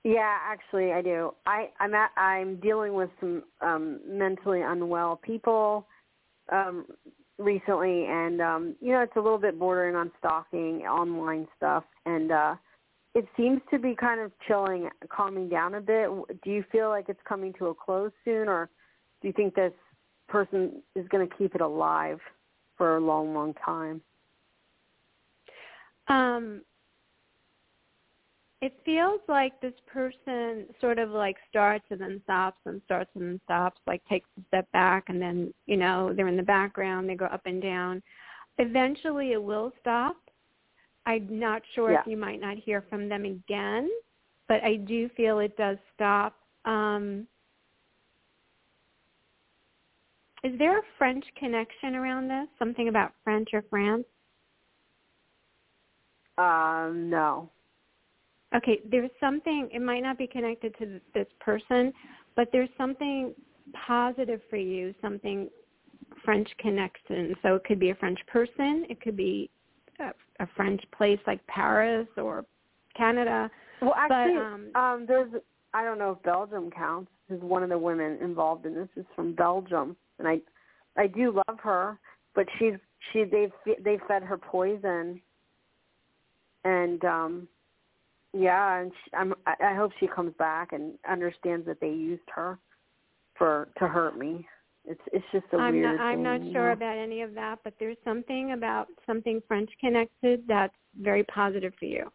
yeah, 0.04 0.38
actually 0.42 0.92
I 0.92 1.02
do. 1.02 1.34
I 1.46 1.70
I'm 1.80 1.94
at 1.94 2.10
I'm 2.16 2.56
dealing 2.60 2.94
with 2.94 3.10
some 3.20 3.42
um 3.60 4.00
mentally 4.06 4.62
unwell 4.62 5.16
people 5.22 5.86
um 6.52 6.86
recently 7.38 8.06
and 8.06 8.40
um 8.40 8.76
you 8.80 8.92
know 8.92 9.00
it's 9.02 9.16
a 9.16 9.20
little 9.20 9.38
bit 9.38 9.58
bordering 9.58 9.96
on 9.96 10.10
stalking 10.18 10.82
online 10.82 11.46
stuff 11.56 11.84
and 12.06 12.32
uh 12.32 12.54
it 13.14 13.26
seems 13.36 13.60
to 13.70 13.78
be 13.78 13.94
kind 13.94 14.20
of 14.20 14.30
chilling 14.46 14.88
calming 15.08 15.48
down 15.48 15.74
a 15.74 15.80
bit 15.80 16.08
do 16.42 16.50
you 16.50 16.64
feel 16.70 16.88
like 16.88 17.08
it's 17.08 17.20
coming 17.28 17.52
to 17.58 17.66
a 17.66 17.74
close 17.74 18.12
soon 18.24 18.48
or 18.48 18.68
do 19.20 19.28
you 19.28 19.34
think 19.34 19.54
this 19.54 19.72
person 20.28 20.82
is 20.94 21.06
going 21.08 21.26
to 21.26 21.36
keep 21.36 21.54
it 21.54 21.60
alive 21.60 22.18
for 22.76 22.96
a 22.96 23.00
long 23.00 23.34
long 23.34 23.54
time 23.64 24.00
Um, 26.08 26.62
it 28.60 28.72
feels 28.84 29.20
like 29.28 29.60
this 29.60 29.74
person 29.86 30.66
sort 30.80 30.98
of 30.98 31.10
like 31.10 31.36
starts 31.48 31.84
and 31.90 32.00
then 32.00 32.20
stops 32.24 32.58
and 32.64 32.80
starts 32.86 33.10
and 33.14 33.24
then 33.24 33.40
stops, 33.44 33.80
like 33.86 34.02
takes 34.06 34.28
a 34.38 34.42
step 34.48 34.70
back 34.72 35.04
and 35.08 35.22
then, 35.22 35.54
you 35.66 35.76
know, 35.76 36.12
they're 36.14 36.28
in 36.28 36.36
the 36.36 36.42
background, 36.42 37.08
they 37.08 37.14
go 37.14 37.26
up 37.26 37.42
and 37.44 37.62
down. 37.62 38.02
Eventually 38.58 39.32
it 39.32 39.42
will 39.42 39.72
stop. 39.80 40.16
I'm 41.08 41.40
not 41.40 41.62
sure 41.74 41.92
Yeah. 41.92 42.00
if 42.02 42.06
you 42.06 42.18
might 42.18 42.38
not 42.38 42.58
hear 42.58 42.82
from 42.82 43.08
them 43.08 43.24
again, 43.24 43.90
but 44.46 44.62
I 44.62 44.76
do 44.76 45.08
feel 45.16 45.38
it 45.38 45.56
does 45.56 45.78
stop. 45.94 46.36
Um, 46.66 47.26
is 50.44 50.56
there 50.58 50.78
a 50.78 50.82
French 50.98 51.24
connection 51.34 51.96
around 51.96 52.28
this? 52.28 52.46
Something 52.58 52.88
about 52.88 53.14
French 53.24 53.48
or 53.54 53.62
France? 53.70 54.04
um 56.36 57.10
no 57.10 57.50
Okay, 58.54 58.80
there's 58.90 59.10
something, 59.20 59.68
it 59.72 59.82
might 59.82 60.02
not 60.02 60.16
be 60.16 60.26
connected 60.26 60.74
to 60.78 61.00
this 61.12 61.26
person, 61.38 61.92
but 62.34 62.48
there's 62.50 62.70
something 62.78 63.34
positive 63.86 64.40
for 64.48 64.56
you, 64.56 64.94
something 65.02 65.50
French 66.24 66.48
connection. 66.58 67.34
So 67.42 67.56
it 67.56 67.64
could 67.64 67.78
be 67.78 67.90
a 67.90 67.94
French 67.96 68.18
person, 68.26 68.86
it 68.88 69.02
could 69.02 69.16
be 69.18 69.50
a, 70.00 70.12
a 70.42 70.48
French 70.56 70.82
place 70.96 71.20
like 71.26 71.46
Paris 71.46 72.08
or 72.16 72.44
Canada. 72.96 73.50
Well, 73.80 73.94
actually, 73.96 74.36
um, 74.36 74.70
um, 74.74 75.04
there's 75.06 75.32
I 75.74 75.84
don't 75.84 75.98
know 75.98 76.12
if 76.12 76.22
Belgium 76.22 76.70
counts. 76.70 77.10
Because 77.28 77.42
one 77.42 77.62
of 77.62 77.68
the 77.68 77.78
women 77.78 78.16
involved 78.22 78.64
in 78.64 78.74
this 78.74 78.88
is 78.96 79.04
from 79.14 79.34
Belgium, 79.34 79.96
and 80.18 80.26
I 80.26 80.40
I 80.96 81.06
do 81.06 81.30
love 81.30 81.58
her, 81.62 81.98
but 82.34 82.46
she's 82.58 82.72
she 83.12 83.24
they've 83.24 83.52
they 83.84 83.98
fed 84.08 84.22
her 84.22 84.38
poison, 84.38 85.20
and 86.64 87.04
um, 87.04 87.48
yeah, 88.32 88.80
and 88.80 88.92
she, 88.92 89.14
I'm 89.14 89.34
I 89.46 89.54
I 89.62 89.74
hope 89.74 89.92
she 90.00 90.06
comes 90.06 90.32
back 90.38 90.72
and 90.72 90.94
understands 91.06 91.66
that 91.66 91.80
they 91.80 91.90
used 91.90 92.22
her 92.34 92.58
for 93.36 93.68
to 93.78 93.86
hurt 93.86 94.16
me. 94.16 94.46
It's 94.88 95.00
it's 95.12 95.24
just 95.32 95.44
a 95.52 95.58
I'm 95.58 95.74
weird 95.74 95.96
not, 95.98 96.00
I'm 96.00 96.14
thing, 96.16 96.22
not 96.22 96.40
sure 96.52 96.68
know? 96.68 96.72
about 96.72 96.96
any 96.96 97.20
of 97.20 97.34
that, 97.34 97.58
but 97.62 97.74
there's 97.78 97.98
something 98.04 98.52
about 98.52 98.88
something 99.06 99.42
French 99.46 99.70
connected 99.80 100.44
that's 100.48 100.74
very 100.98 101.24
positive 101.24 101.74
for 101.78 101.84
you. 101.84 102.10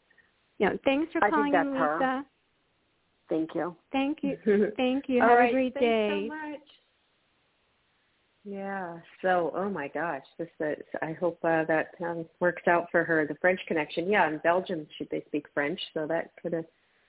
Yeah, 0.57 0.71
thanks 0.83 1.11
for 1.11 1.19
I 1.19 1.27
think 1.27 1.33
calling 1.33 1.51
that's 1.51 1.67
in, 1.67 1.75
her. 1.75 1.97
Lisa. 1.99 2.25
Thank 3.29 3.55
you. 3.55 3.75
Thank 3.91 4.19
you. 4.21 4.37
Thank 4.75 5.05
you. 5.07 5.21
Have 5.21 5.37
right, 5.37 5.49
a 5.49 5.53
great 5.53 5.73
thanks 5.73 5.85
day. 5.85 6.27
so 6.29 6.35
much. 6.35 6.59
Yeah. 8.45 8.97
So, 9.21 9.53
oh 9.55 9.69
my 9.69 9.87
gosh, 9.87 10.23
this 10.37 10.49
is, 10.59 10.83
I 11.01 11.13
hope 11.13 11.39
uh, 11.43 11.63
that 11.65 11.91
um, 12.03 12.25
works 12.39 12.63
out 12.67 12.87
for 12.91 13.03
her. 13.03 13.25
The 13.25 13.35
French 13.35 13.59
connection. 13.67 14.09
Yeah, 14.09 14.27
in 14.27 14.39
Belgium, 14.39 14.85
should 14.97 15.09
they 15.09 15.23
speak 15.27 15.45
French? 15.53 15.79
So 15.93 16.05
that 16.07 16.31
could 16.41 16.53
have 16.53 16.65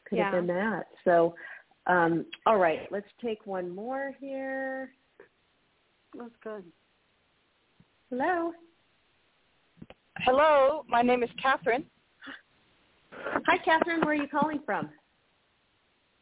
could 0.09 0.19
have 0.19 0.33
Yeah. 0.33 0.41
been 0.41 0.47
that. 0.49 0.87
So, 1.05 1.35
um, 1.87 2.27
all 2.47 2.59
right, 2.59 2.81
let's 2.93 3.09
take 3.23 3.47
one 3.47 3.75
more 3.75 4.13
here. 4.21 4.91
That's 6.17 6.31
good. 6.43 6.65
Hello. 8.11 8.53
Hello, 10.19 10.85
my 10.89 11.03
name 11.03 11.23
is 11.23 11.31
Catherine. 11.43 11.85
Hi, 13.47 13.59
Catherine. 13.65 14.01
Where 14.01 14.11
are 14.11 14.15
you 14.15 14.29
calling 14.29 14.61
from? 14.65 14.91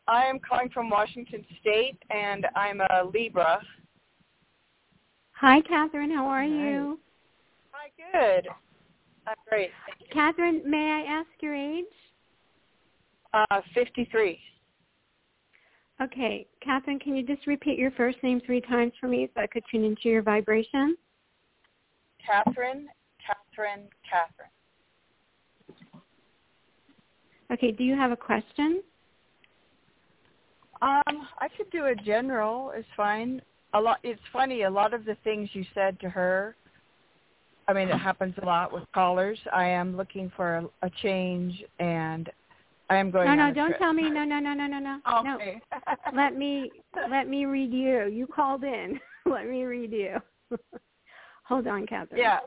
I 0.09 0.25
am 0.25 0.39
calling 0.41 0.71
from 0.71 0.91
Washington 0.91 1.45
State, 1.61 1.99
and 2.11 2.47
I'm 2.57 2.81
a 2.81 3.05
Libra. 3.13 3.61
Hi, 5.33 5.61
Catherine. 5.61 6.11
How 6.11 6.27
are 6.27 6.43
Hi. 6.43 6.47
you? 6.47 6.99
Hi, 7.73 7.91
good. 7.97 8.49
I'm 9.27 9.35
great. 9.49 9.71
Thank 9.87 10.01
you. 10.01 10.07
Catherine, 10.13 10.63
may 10.69 10.91
I 11.07 11.13
ask 11.13 11.29
your 11.41 11.55
age? 11.55 11.85
Uh, 13.35 13.61
53. 13.75 14.39
Okay, 16.01 16.47
Catherine, 16.61 16.99
can 16.99 17.15
you 17.15 17.25
just 17.25 17.47
repeat 17.47 17.79
your 17.79 17.91
first 17.93 18.19
name 18.23 18.41
three 18.45 18.61
times 18.61 18.93
for 19.01 19.09
me 19.09 19.29
so 19.35 19.41
I 19.41 19.47
could 19.47 19.63
tune 19.71 19.85
into 19.85 20.09
your 20.09 20.23
vibration? 20.23 20.97
Catherine, 22.25 22.89
Catherine, 23.25 23.89
Catherine. 24.09 24.49
Okay, 27.53 27.71
do 27.71 27.85
you 27.85 27.95
have 27.95 28.11
a 28.11 28.17
question? 28.17 28.83
Um, 30.81 31.29
I 31.39 31.49
could 31.57 31.71
do 31.71 31.87
a 31.87 31.95
general. 31.95 32.73
It's 32.75 32.89
fine. 32.97 33.43
A 33.75 33.81
lot. 33.81 33.99
It's 34.03 34.21
funny. 34.33 34.63
A 34.63 34.71
lot 34.71 34.95
of 34.95 35.05
the 35.05 35.17
things 35.23 35.49
you 35.53 35.65
said 35.75 36.01
to 36.01 36.09
her. 36.09 36.57
I 37.69 37.73
mean, 37.73 37.89
it 37.89 37.99
happens 37.99 38.35
a 38.43 38.45
lot 38.45 38.73
with 38.73 38.83
callers. 38.93 39.39
I 39.53 39.67
am 39.67 39.97
looking 39.97 40.33
for 40.35 40.57
a, 40.57 40.87
a 40.87 40.91
change, 41.03 41.63
and 41.79 42.29
I 42.93 42.97
am 42.99 43.11
going. 43.11 43.27
No, 43.27 43.35
no, 43.35 43.55
don't 43.55 43.69
trip. 43.69 43.79
tell 43.79 43.93
me. 43.93 44.11
No, 44.11 44.25
no, 44.25 44.39
no, 44.39 44.53
no, 44.53 44.67
no, 44.67 44.79
no. 44.79 44.99
No. 45.25 45.37
Okay. 45.37 45.61
Let 46.15 46.37
me 46.37 46.71
let 47.11 47.29
me 47.29 47.47
read 47.47 47.73
you. 47.73 48.07
You 48.07 48.27
called 48.27 48.65
in. 48.65 49.01
let 49.27 49.49
me 49.49 49.65
read 49.65 49.93
you. 49.93 50.17
Hold 51.45 51.67
on, 51.67 51.87
Catherine. 51.87 52.21
yeah. 52.21 52.39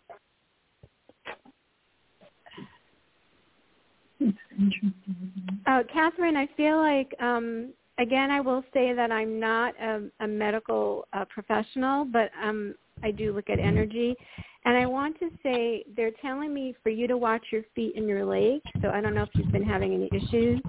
Uh, 5.68 5.84
Catherine, 5.92 6.38
I 6.38 6.48
feel 6.56 6.78
like 6.78 7.14
um, 7.20 7.74
again, 7.98 8.30
I 8.32 8.40
will 8.40 8.64
say 8.74 8.94
that 8.94 9.12
I'm 9.12 9.40
not 9.40 9.74
a, 9.82 10.04
a 10.20 10.28
medical 10.28 11.08
uh, 11.14 11.26
professional, 11.26 12.06
but 12.06 12.30
um, 12.42 12.76
I 13.04 13.12
do 13.12 13.34
look 13.34 13.50
at 13.50 13.60
energy, 13.60 14.16
and 14.65 14.75
I 14.75 14.86
want 14.88 15.17
to 15.19 15.30
say 15.43 15.86
they're 15.95 16.12
telling 16.21 16.54
me 16.54 16.75
for 16.82 16.89
you 16.89 17.08
to 17.08 17.17
watch 17.17 17.43
your 17.51 17.62
feet 17.75 17.95
and 17.95 18.08
your 18.08 18.25
legs. 18.25 18.63
So 18.82 18.89
I 18.89 18.99
don't 18.99 19.13
know 19.13 19.23
if 19.23 19.30
you've 19.36 19.51
been 19.51 19.63
having 19.63 19.93
any 19.93 20.10
issues. 20.12 20.60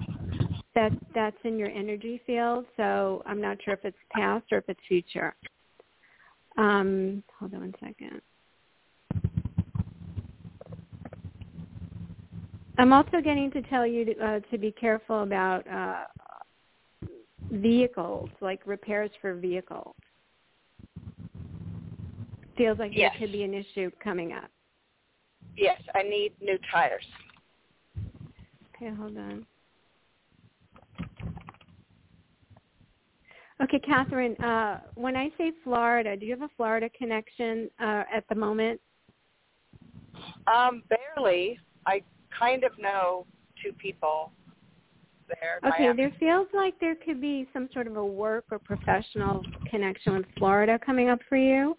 That 0.75 0.91
that's 1.15 1.37
in 1.43 1.57
your 1.57 1.69
energy 1.69 2.21
field. 2.27 2.65
So 2.77 3.23
I'm 3.25 3.41
not 3.41 3.57
sure 3.63 3.73
if 3.73 3.83
it's 3.83 3.97
past 4.11 4.45
or 4.51 4.59
if 4.59 4.65
it's 4.69 4.79
future. 4.87 5.35
Um, 6.57 7.23
hold 7.39 7.53
on 7.55 7.61
one 7.61 7.75
second. 7.79 8.21
I'm 12.79 12.93
also 12.93 13.21
getting 13.23 13.49
to 13.51 13.61
tell 13.63 13.87
you 13.87 14.05
to, 14.05 14.25
uh, 14.25 14.39
to 14.51 14.57
be 14.59 14.71
careful 14.71 15.23
about 15.23 15.67
uh, 15.67 16.03
vehicles, 17.49 18.29
like 18.39 18.61
repairs 18.67 19.09
for 19.19 19.33
vehicles. 19.33 19.95
Feels 22.57 22.79
like 22.79 22.91
Yes. 22.93 23.13
there 23.13 23.19
could 23.19 23.31
be 23.31 23.43
an 23.43 23.53
issue 23.53 23.91
coming 23.99 24.33
up. 24.33 24.49
Yes, 25.55 25.81
I 25.95 26.03
need 26.03 26.33
new 26.41 26.57
tires. 26.71 27.05
Okay, 28.75 28.89
hold 28.89 29.17
on. 29.17 29.45
Okay, 33.59 33.79
Catherine, 33.79 34.35
uh, 34.37 34.81
when 34.95 35.15
I 35.15 35.31
say 35.37 35.51
Florida, 35.63 36.15
do 36.15 36.25
you 36.25 36.31
have 36.31 36.43
a 36.43 36.53
Florida 36.55 36.89
connection 36.89 37.69
uh, 37.79 38.03
at 38.13 38.27
the 38.29 38.35
moment? 38.35 38.79
Um, 40.45 40.83
barely. 40.89 41.59
I 41.85 42.03
kind 42.37 42.63
of 42.63 42.77
know 42.77 43.25
two 43.63 43.73
people 43.73 44.31
there. 45.27 45.59
Okay, 45.65 45.91
there 45.95 46.11
feels 46.19 46.47
like 46.53 46.79
there 46.79 46.95
could 46.95 47.19
be 47.19 47.47
some 47.51 47.67
sort 47.73 47.87
of 47.87 47.97
a 47.97 48.05
work 48.05 48.45
or 48.51 48.59
professional 48.59 49.43
connection 49.69 50.17
with 50.17 50.25
Florida 50.37 50.79
coming 50.85 51.09
up 51.09 51.19
for 51.27 51.37
you. 51.37 51.75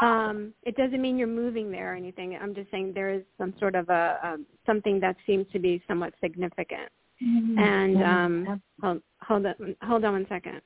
Um, 0.00 0.52
it 0.62 0.76
doesn't 0.76 1.00
mean 1.02 1.18
you're 1.18 1.26
moving 1.26 1.70
there 1.72 1.92
or 1.92 1.96
anything. 1.96 2.38
I'm 2.40 2.54
just 2.54 2.70
saying 2.70 2.92
there 2.94 3.10
is 3.12 3.22
some 3.36 3.52
sort 3.58 3.74
of 3.74 3.88
a, 3.88 4.18
a 4.22 4.36
something 4.64 5.00
that 5.00 5.16
seems 5.26 5.46
to 5.52 5.58
be 5.58 5.82
somewhat 5.88 6.14
significant. 6.20 6.90
And 7.20 8.02
um, 8.02 8.60
hold, 8.80 9.02
hold 9.22 9.46
on, 9.46 9.76
hold 9.82 10.04
on 10.04 10.12
one 10.12 10.26
second. 10.28 10.60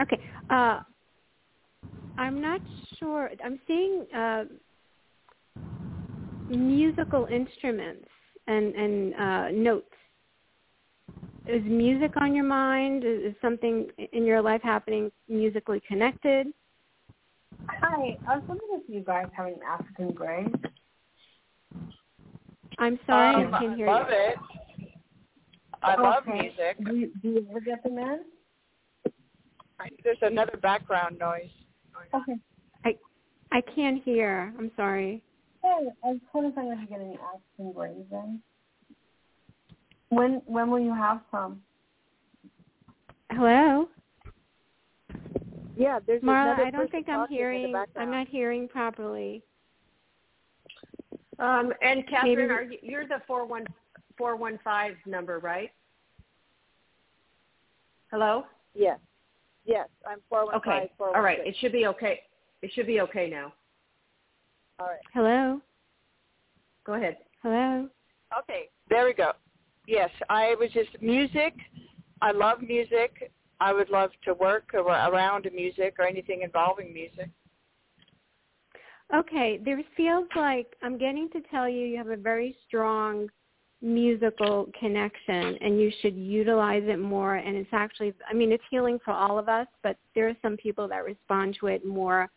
Okay, 0.00 0.20
uh, 0.50 0.80
I'm 2.18 2.40
not 2.40 2.60
sure. 2.98 3.30
I'm 3.44 3.60
seeing 3.66 4.06
uh, 4.14 4.44
musical 6.48 7.26
instruments 7.26 8.08
and 8.46 8.74
and 8.74 9.14
uh, 9.14 9.50
notes. 9.50 9.86
Is 11.48 11.62
music 11.64 12.12
on 12.20 12.34
your 12.34 12.44
mind? 12.44 13.04
Is, 13.04 13.32
is 13.32 13.34
something 13.42 13.88
in 14.12 14.24
your 14.24 14.42
life 14.42 14.60
happening 14.62 15.10
musically 15.28 15.80
connected? 15.88 16.48
Hi, 17.68 18.18
I 18.28 18.36
was 18.36 18.44
wondering 18.48 18.82
if 18.82 18.88
you 18.88 19.02
guys 19.04 19.26
have 19.36 19.46
any 19.46 19.56
African 19.66 20.12
Grey. 20.12 20.46
I'm 22.78 22.98
sorry, 23.06 23.34
Um, 23.44 23.54
I 23.54 23.58
can't 23.58 23.76
hear 23.76 23.86
you. 23.88 23.92
I 23.92 23.98
love 24.00 24.08
you. 24.10 24.16
it. 24.16 24.36
I 25.82 25.96
love 25.96 26.24
music. 26.26 26.78
Do 26.84 26.96
you, 26.96 27.12
do 27.22 27.28
you 27.30 27.46
ever 27.50 27.60
get 27.60 27.82
them 27.84 27.98
in? 27.98 28.24
There's 30.04 30.18
another 30.22 30.58
background 30.62 31.18
noise. 31.18 31.50
Okay. 32.14 32.34
I 32.84 32.96
I 33.52 33.62
can't 33.74 34.02
hear. 34.04 34.54
I'm 34.58 34.70
sorry. 34.76 35.22
Hey, 35.62 35.88
I 36.04 36.08
was 36.08 36.20
wondering 36.34 36.52
if 36.52 36.78
I 36.78 36.80
could 36.80 36.88
get 36.90 37.00
any 37.00 37.18
African 37.18 37.72
Greys 37.72 38.06
in. 38.12 38.42
When 40.10 40.42
when 40.46 40.70
will 40.70 40.80
you 40.80 40.94
have 40.94 41.20
some? 41.30 41.62
Hello, 43.30 43.88
Yeah, 45.76 45.98
there's 46.06 46.22
Marla. 46.22 46.58
I 46.58 46.70
don't 46.70 46.90
think 46.90 47.08
I'm 47.08 47.20
talking 47.20 47.36
in 47.36 47.42
the 47.42 47.50
hearing. 47.50 47.74
I'm 47.96 48.10
not 48.10 48.26
hearing 48.26 48.68
properly. 48.68 49.42
Um, 51.38 51.72
and 51.82 52.06
Catherine, 52.08 52.48
Maybe- 52.48 52.50
are 52.50 52.62
you, 52.62 52.78
you're 52.82 53.06
the 53.06 53.20
four 53.26 53.44
one 53.44 53.64
four 54.16 54.34
one 54.34 54.58
five 54.64 54.96
number, 55.06 55.38
right? 55.38 55.70
Hello. 58.10 58.46
Yes. 58.74 58.98
Yes, 59.66 59.88
I'm 60.08 60.18
four 60.30 60.46
one 60.46 60.54
Okay. 60.56 60.90
All 60.98 61.20
right. 61.20 61.40
It 61.46 61.54
should 61.60 61.72
be 61.72 61.86
okay. 61.86 62.22
It 62.62 62.72
should 62.72 62.86
be 62.86 63.00
okay 63.02 63.28
now. 63.28 63.52
All 64.80 64.86
right. 64.86 64.98
Hello, 65.12 65.60
Go 66.84 66.94
ahead. 66.94 67.18
hello. 67.42 67.88
Okay. 68.40 68.70
There 68.88 69.04
we 69.04 69.12
go. 69.12 69.32
Yes, 69.88 70.10
I 70.28 70.54
was 70.60 70.70
just 70.72 70.90
music. 71.00 71.54
I 72.20 72.30
love 72.32 72.60
music. 72.60 73.32
I 73.58 73.72
would 73.72 73.88
love 73.88 74.10
to 74.26 74.34
work 74.34 74.72
ar- 74.74 75.10
around 75.10 75.48
music 75.54 75.94
or 75.98 76.04
anything 76.04 76.42
involving 76.42 76.92
music. 76.92 77.30
Okay, 79.14 79.58
there 79.64 79.80
feels 79.96 80.28
like 80.36 80.76
I'm 80.82 80.98
getting 80.98 81.30
to 81.30 81.40
tell 81.50 81.66
you 81.66 81.86
you 81.86 81.96
have 81.96 82.08
a 82.08 82.16
very 82.16 82.54
strong 82.66 83.30
musical 83.80 84.68
connection 84.78 85.56
and 85.62 85.80
you 85.80 85.90
should 86.02 86.14
utilize 86.14 86.82
it 86.84 86.98
more 86.98 87.36
and 87.36 87.56
it's 87.56 87.70
actually 87.72 88.12
I 88.30 88.34
mean 88.34 88.52
it's 88.52 88.64
healing 88.70 88.98
for 89.02 89.12
all 89.12 89.38
of 89.38 89.48
us, 89.48 89.68
but 89.82 89.96
there 90.14 90.28
are 90.28 90.36
some 90.42 90.58
people 90.58 90.86
that 90.88 91.02
respond 91.02 91.56
to 91.60 91.68
it 91.68 91.86
more 91.86 92.28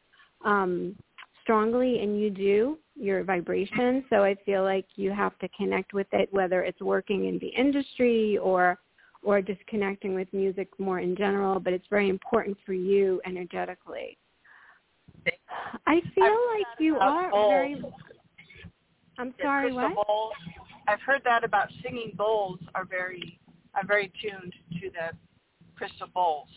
um 0.45 0.95
strongly 1.43 1.99
and 2.01 2.17
you 2.17 2.29
do 2.29 2.77
your 2.95 3.23
vibration 3.23 4.03
so 4.09 4.17
i 4.23 4.35
feel 4.45 4.63
like 4.63 4.85
you 4.95 5.11
have 5.11 5.37
to 5.39 5.47
connect 5.49 5.93
with 5.93 6.07
it 6.11 6.27
whether 6.31 6.63
it's 6.63 6.81
working 6.81 7.25
in 7.25 7.39
the 7.39 7.47
industry 7.47 8.37
or 8.37 8.77
or 9.23 9.41
just 9.41 9.65
connecting 9.67 10.13
with 10.15 10.27
music 10.33 10.67
more 10.79 10.99
in 10.99 11.15
general 11.15 11.59
but 11.59 11.73
it's 11.73 11.85
very 11.89 12.09
important 12.09 12.57
for 12.65 12.73
you 12.73 13.21
energetically 13.25 14.17
i 15.87 15.99
feel 16.15 16.23
I've 16.25 16.57
like 16.59 16.79
you 16.79 16.97
are 16.97 17.29
bowls. 17.31 17.49
very 17.49 17.81
i'm 19.17 19.33
The 19.37 19.43
sorry 19.43 19.73
what 19.73 19.95
Bowls. 19.95 20.33
I've 20.87 21.01
heard 21.01 21.21
that 21.25 21.43
about 21.43 21.69
singing 21.83 22.11
bowls 22.17 22.59
are 22.75 22.85
very. 22.85 23.39
I'm 23.75 23.87
very 23.87 24.11
tuned 24.21 24.53
to 24.81 24.89
the 24.89 25.15
crystal 25.75 26.07
bowls. 26.13 26.49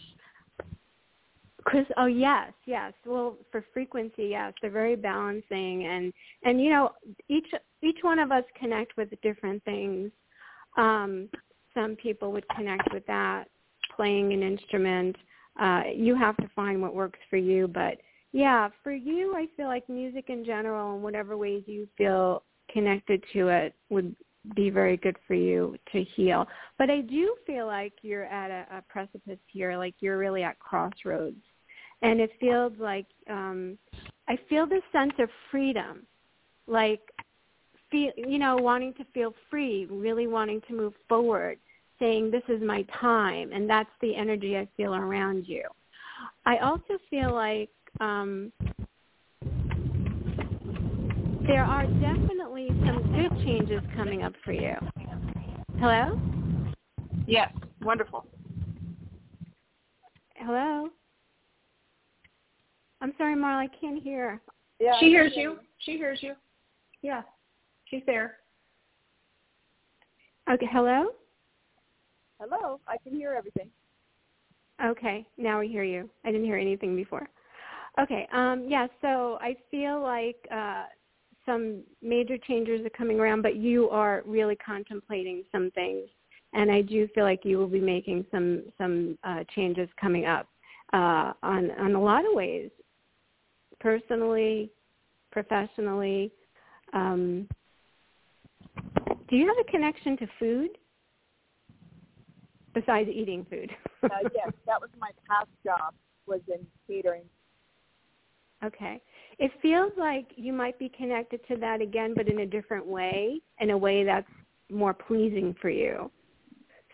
Chris, 1.74 1.86
oh 1.96 2.06
yes, 2.06 2.52
yes. 2.66 2.92
Well, 3.04 3.36
for 3.50 3.64
frequency, 3.74 4.28
yes, 4.30 4.52
they're 4.62 4.70
very 4.70 4.94
balancing, 4.94 5.86
and 5.86 6.12
and 6.44 6.62
you 6.62 6.70
know 6.70 6.92
each 7.28 7.48
each 7.82 7.98
one 8.02 8.20
of 8.20 8.30
us 8.30 8.44
connect 8.56 8.96
with 8.96 9.08
different 9.22 9.60
things. 9.64 10.12
Um, 10.76 11.28
some 11.74 11.96
people 11.96 12.30
would 12.30 12.48
connect 12.56 12.92
with 12.92 13.04
that, 13.06 13.46
playing 13.96 14.32
an 14.32 14.44
instrument. 14.44 15.16
Uh, 15.60 15.82
you 15.92 16.14
have 16.14 16.36
to 16.36 16.48
find 16.54 16.80
what 16.80 16.94
works 16.94 17.18
for 17.28 17.38
you, 17.38 17.66
but 17.66 17.98
yeah, 18.30 18.68
for 18.84 18.92
you, 18.92 19.34
I 19.34 19.48
feel 19.56 19.66
like 19.66 19.88
music 19.88 20.26
in 20.28 20.44
general, 20.44 20.94
in 20.94 21.02
whatever 21.02 21.36
ways 21.36 21.64
you 21.66 21.88
feel 21.98 22.44
connected 22.72 23.20
to 23.32 23.48
it, 23.48 23.74
would 23.90 24.14
be 24.54 24.70
very 24.70 24.96
good 24.96 25.16
for 25.26 25.34
you 25.34 25.76
to 25.90 26.04
heal. 26.14 26.46
But 26.78 26.88
I 26.88 27.00
do 27.00 27.34
feel 27.44 27.66
like 27.66 27.94
you're 28.02 28.26
at 28.26 28.52
a, 28.52 28.78
a 28.78 28.82
precipice 28.88 29.40
here, 29.48 29.76
like 29.76 29.94
you're 29.98 30.18
really 30.18 30.44
at 30.44 30.60
crossroads 30.60 31.42
and 32.04 32.20
it 32.20 32.30
feels 32.38 32.72
like 32.78 33.06
um 33.28 33.76
I 34.28 34.38
feel 34.48 34.66
this 34.66 34.82
sense 34.92 35.12
of 35.18 35.28
freedom, 35.50 36.06
like 36.66 37.00
feel 37.90 38.12
you 38.16 38.38
know 38.38 38.56
wanting 38.56 38.94
to 38.94 39.04
feel 39.12 39.34
free, 39.50 39.86
really 39.90 40.26
wanting 40.26 40.60
to 40.68 40.74
move 40.74 40.94
forward, 41.08 41.58
saying 41.98 42.30
this 42.30 42.42
is 42.48 42.62
my 42.62 42.82
time, 43.00 43.52
and 43.52 43.68
that's 43.68 43.90
the 44.00 44.14
energy 44.14 44.56
I 44.56 44.68
feel 44.76 44.94
around 44.94 45.48
you. 45.48 45.64
I 46.46 46.58
also 46.58 46.98
feel 47.10 47.34
like 47.34 47.70
um 48.00 48.52
there 51.46 51.64
are 51.64 51.86
definitely 51.86 52.68
some 52.86 53.02
good 53.14 53.30
changes 53.44 53.80
coming 53.96 54.22
up 54.22 54.34
for 54.44 54.52
you. 54.52 54.74
Hello? 55.78 56.18
Yes, 57.26 57.52
wonderful. 57.82 58.26
Hello? 60.36 60.90
I'm 63.04 63.12
sorry, 63.18 63.34
Marla, 63.34 63.58
I 63.58 63.68
can't 63.78 64.02
hear. 64.02 64.40
Yeah, 64.80 64.94
she 64.98 65.10
hears 65.10 65.34
you. 65.36 65.58
She 65.80 65.98
hears 65.98 66.20
you. 66.22 66.32
Yeah, 67.02 67.20
she's 67.84 68.00
there. 68.06 68.38
Okay, 70.50 70.66
hello? 70.72 71.08
Hello, 72.40 72.80
I 72.88 72.96
can 72.96 73.14
hear 73.14 73.34
everything. 73.34 73.68
Okay, 74.82 75.26
now 75.36 75.60
we 75.60 75.68
hear 75.68 75.84
you. 75.84 76.08
I 76.24 76.32
didn't 76.32 76.46
hear 76.46 76.56
anything 76.56 76.96
before. 76.96 77.28
Okay, 78.00 78.26
um, 78.32 78.64
yeah, 78.66 78.86
so 79.02 79.36
I 79.38 79.54
feel 79.70 80.00
like 80.02 80.36
uh, 80.50 80.84
some 81.44 81.82
major 82.00 82.38
changes 82.38 82.86
are 82.86 82.96
coming 82.96 83.20
around, 83.20 83.42
but 83.42 83.56
you 83.56 83.90
are 83.90 84.22
really 84.24 84.56
contemplating 84.56 85.42
some 85.52 85.70
things, 85.72 86.08
and 86.54 86.72
I 86.72 86.80
do 86.80 87.06
feel 87.14 87.24
like 87.24 87.44
you 87.44 87.58
will 87.58 87.68
be 87.68 87.80
making 87.80 88.24
some 88.30 88.62
some 88.78 89.18
uh, 89.24 89.44
changes 89.54 89.90
coming 90.00 90.24
up 90.24 90.48
uh, 90.94 91.34
on 91.42 91.70
on 91.78 91.94
a 91.94 92.00
lot 92.00 92.24
of 92.24 92.32
ways, 92.32 92.70
personally, 93.84 94.70
professionally. 95.30 96.32
Um, 96.94 97.46
do 99.28 99.36
you 99.36 99.46
have 99.46 99.58
a 99.60 99.70
connection 99.70 100.16
to 100.16 100.26
food 100.38 100.70
besides 102.72 103.10
eating 103.12 103.46
food? 103.50 103.70
Uh, 104.02 104.08
yes, 104.34 104.52
that 104.66 104.80
was 104.80 104.90
my 104.98 105.10
past 105.28 105.48
job 105.64 105.94
was 106.26 106.40
in 106.48 106.66
catering. 106.88 107.24
Okay. 108.64 109.02
It 109.38 109.50
feels 109.60 109.92
like 109.98 110.26
you 110.36 110.54
might 110.54 110.78
be 110.78 110.90
connected 110.96 111.40
to 111.48 111.56
that 111.56 111.82
again, 111.82 112.14
but 112.16 112.28
in 112.28 112.40
a 112.40 112.46
different 112.46 112.86
way, 112.86 113.40
in 113.60 113.70
a 113.70 113.76
way 113.76 114.04
that's 114.04 114.26
more 114.70 114.94
pleasing 114.94 115.54
for 115.60 115.68
you. 115.68 116.10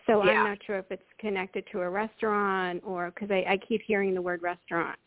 So 0.07 0.23
Yeah. 0.23 0.31
I'm 0.31 0.49
not 0.49 0.57
sure 0.65 0.77
if 0.77 0.91
it's 0.91 1.03
connected 1.19 1.65
to 1.71 1.81
a 1.81 1.89
restaurant 1.89 2.81
or 2.85 3.11
because 3.11 3.31
I, 3.31 3.45
I 3.47 3.57
keep 3.57 3.81
hearing 3.83 4.13
the 4.13 4.21
word 4.21 4.41
restaurant. 4.41 4.97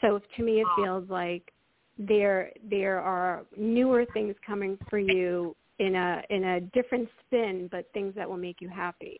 So 0.00 0.20
to 0.36 0.42
me, 0.42 0.60
it 0.60 0.66
Ah. 0.70 0.76
feels 0.76 1.08
like 1.08 1.52
there 1.98 2.52
there 2.62 3.00
are 3.00 3.46
newer 3.56 4.04
things 4.04 4.34
coming 4.46 4.78
for 4.90 4.98
you 4.98 5.56
in 5.78 5.94
a 5.94 6.22
in 6.30 6.44
a 6.44 6.60
different 6.60 7.08
spin, 7.24 7.68
but 7.70 7.90
things 7.92 8.14
that 8.14 8.28
will 8.28 8.36
make 8.36 8.60
you 8.60 8.68
happy. 8.68 9.18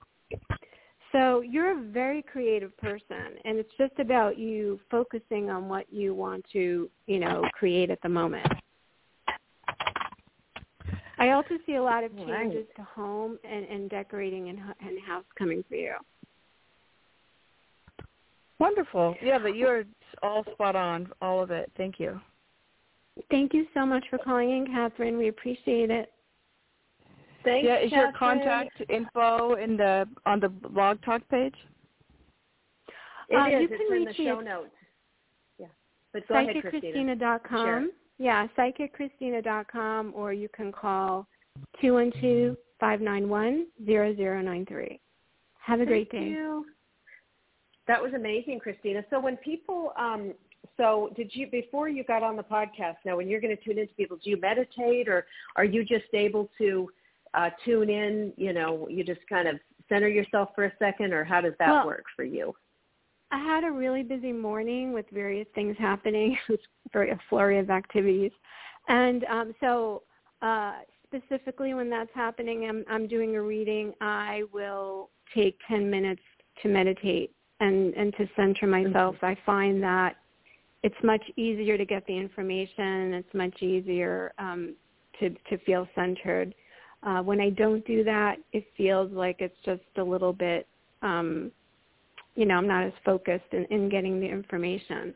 So 1.12 1.40
you're 1.40 1.78
a 1.78 1.82
very 1.82 2.22
creative 2.22 2.76
person, 2.76 3.38
and 3.44 3.58
it's 3.58 3.72
just 3.78 3.98
about 3.98 4.38
you 4.38 4.78
focusing 4.90 5.48
on 5.48 5.68
what 5.68 5.90
you 5.90 6.14
want 6.14 6.44
to, 6.52 6.90
you 7.06 7.18
know, 7.18 7.42
create 7.54 7.90
at 7.90 8.02
the 8.02 8.08
moment. 8.08 8.46
I 11.18 11.30
also 11.30 11.54
see 11.64 11.76
a 11.76 11.82
lot 11.82 12.04
of 12.04 12.12
Right. 12.14 12.26
changes 12.26 12.66
to 12.76 12.82
home 12.82 13.38
and, 13.44 13.64
and 13.64 13.88
decorating 13.88 14.50
and, 14.50 14.58
and 14.80 15.00
house 15.06 15.24
coming 15.38 15.64
for 15.68 15.76
you. 15.76 15.94
Wonderful. 18.58 19.16
Yeah, 19.22 19.38
but 19.38 19.54
you're 19.56 19.84
all 20.22 20.44
spot 20.52 20.76
on, 20.76 21.08
all 21.20 21.42
of 21.42 21.50
it. 21.50 21.70
Thank 21.76 22.00
you. 22.00 22.20
Thank 23.30 23.54
you 23.54 23.66
so 23.74 23.84
much 23.86 24.04
for 24.10 24.18
calling 24.18 24.50
in, 24.50 24.66
Catherine. 24.66 25.16
We 25.18 25.28
appreciate 25.28 25.90
it. 25.90 26.12
Thanks, 27.44 27.64
yeah, 27.66 27.78
is 27.78 27.92
your 27.92 28.12
contact 28.12 28.82
info 28.88 29.54
in 29.54 29.76
the 29.76 30.08
on 30.26 30.40
the 30.40 30.48
blog 30.48 31.00
talk 31.02 31.22
page? 31.28 31.54
It 33.28 33.36
Uh, 33.36 33.46
is. 33.46 33.52
you 33.52 33.58
It's 33.70 33.76
can 33.88 33.96
in 33.98 34.04
the 34.04 34.10
reach 34.10 34.18
me 34.18 34.24
show 34.26 34.38
at 34.40 34.44
notes. 34.44 34.70
Yeah. 35.58 35.66
But 36.12 36.26
go 36.28 36.34
ahead, 36.34 36.56
Christina. 36.60 37.14
PsychicChristina.com. 37.16 37.64
Sure. 37.66 37.86
Yeah, 38.18 38.46
PsychicChristina.com, 38.58 40.12
or 40.16 40.32
you 40.32 40.48
can 40.48 40.72
call 40.72 41.26
two 41.80 41.94
one 41.94 42.10
two 42.20 42.56
five 42.80 43.00
nine 43.00 43.28
one 43.28 43.66
zero 43.84 44.14
zero 44.16 44.40
nine 44.42 44.66
three. 44.66 45.00
Have 45.60 45.80
a 45.80 45.86
great 45.86 46.10
day. 46.10 46.28
you. 46.28 46.66
That 47.88 48.02
was 48.02 48.12
amazing, 48.14 48.58
Christina. 48.60 49.04
So 49.10 49.20
when 49.20 49.36
people, 49.36 49.92
um, 49.96 50.32
so 50.76 51.10
did 51.16 51.30
you 51.34 51.46
before 51.46 51.88
you 51.88 52.02
got 52.04 52.22
on 52.22 52.36
the 52.36 52.42
podcast? 52.42 52.96
Now, 53.04 53.16
when 53.16 53.28
you're 53.28 53.40
going 53.40 53.56
to 53.56 53.62
tune 53.62 53.78
into 53.78 53.94
people, 53.94 54.18
do 54.22 54.30
you 54.30 54.40
meditate, 54.40 55.08
or 55.08 55.26
are 55.54 55.64
you 55.64 55.84
just 55.84 56.12
able 56.12 56.50
to 56.58 56.90
uh, 57.34 57.50
tune 57.64 57.88
in? 57.88 58.32
You 58.36 58.52
know, 58.52 58.88
you 58.90 59.04
just 59.04 59.20
kind 59.28 59.46
of 59.46 59.56
center 59.88 60.08
yourself 60.08 60.50
for 60.54 60.64
a 60.64 60.72
second, 60.78 61.12
or 61.12 61.24
how 61.24 61.40
does 61.40 61.54
that 61.60 61.68
Well, 61.68 61.86
work 61.86 62.04
for 62.16 62.24
you? 62.24 62.54
I 63.30 63.38
had 63.38 63.64
a 63.64 63.70
really 63.70 64.02
busy 64.02 64.32
morning 64.32 64.92
with 64.92 65.06
various 65.12 65.46
things 65.54 65.76
happening. 65.78 66.36
It 66.48 66.52
was 66.52 66.60
very 66.92 67.10
a 67.10 67.18
flurry 67.28 67.58
of 67.58 67.70
activities, 67.70 68.32
and 68.88 69.24
um, 69.24 69.54
so 69.60 70.02
uh, 70.42 70.74
specifically 71.06 71.74
when 71.74 71.88
that's 71.88 72.10
happening, 72.14 72.66
I'm, 72.68 72.84
I'm 72.88 73.06
doing 73.06 73.36
a 73.36 73.42
reading. 73.42 73.92
I 74.00 74.42
will 74.52 75.10
take 75.34 75.58
ten 75.68 75.88
minutes 75.88 76.22
to 76.62 76.68
meditate 76.68 77.35
and 77.60 77.94
and 77.94 78.14
to 78.16 78.28
center 78.36 78.66
myself. 78.66 79.16
I 79.22 79.36
find 79.46 79.82
that 79.82 80.16
it's 80.82 80.96
much 81.02 81.22
easier 81.36 81.76
to 81.76 81.84
get 81.84 82.06
the 82.06 82.16
information. 82.16 83.14
It's 83.14 83.34
much 83.34 83.62
easier 83.62 84.32
um, 84.38 84.74
to 85.20 85.30
to 85.30 85.58
feel 85.64 85.88
centered. 85.94 86.54
Uh, 87.02 87.22
when 87.22 87.40
I 87.40 87.50
don't 87.50 87.86
do 87.86 88.02
that, 88.04 88.38
it 88.52 88.66
feels 88.76 89.12
like 89.12 89.36
it's 89.40 89.56
just 89.64 89.82
a 89.96 90.02
little 90.02 90.32
bit. 90.32 90.66
Um, 91.02 91.50
you 92.34 92.44
know, 92.44 92.56
I'm 92.56 92.68
not 92.68 92.84
as 92.84 92.92
focused 93.04 93.52
in, 93.52 93.64
in 93.66 93.88
getting 93.88 94.20
the 94.20 94.26
information. 94.26 95.14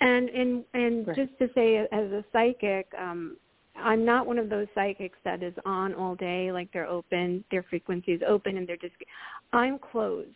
And 0.00 0.28
and 0.28 0.64
and 0.74 1.06
Right. 1.06 1.16
just 1.16 1.38
to 1.38 1.50
say, 1.54 1.76
as 1.76 2.12
a 2.12 2.24
psychic, 2.32 2.86
um, 2.98 3.36
I'm 3.76 4.04
not 4.04 4.26
one 4.26 4.38
of 4.38 4.48
those 4.48 4.66
psychics 4.74 5.18
that 5.24 5.42
is 5.42 5.54
on 5.64 5.94
all 5.94 6.14
day, 6.14 6.52
like 6.52 6.70
they're 6.72 6.86
open, 6.86 7.44
their 7.50 7.62
frequency 7.64 8.12
is 8.12 8.22
open, 8.26 8.56
and 8.56 8.68
they're 8.68 8.76
just. 8.76 8.94
I'm 9.52 9.78
closed. 9.78 10.34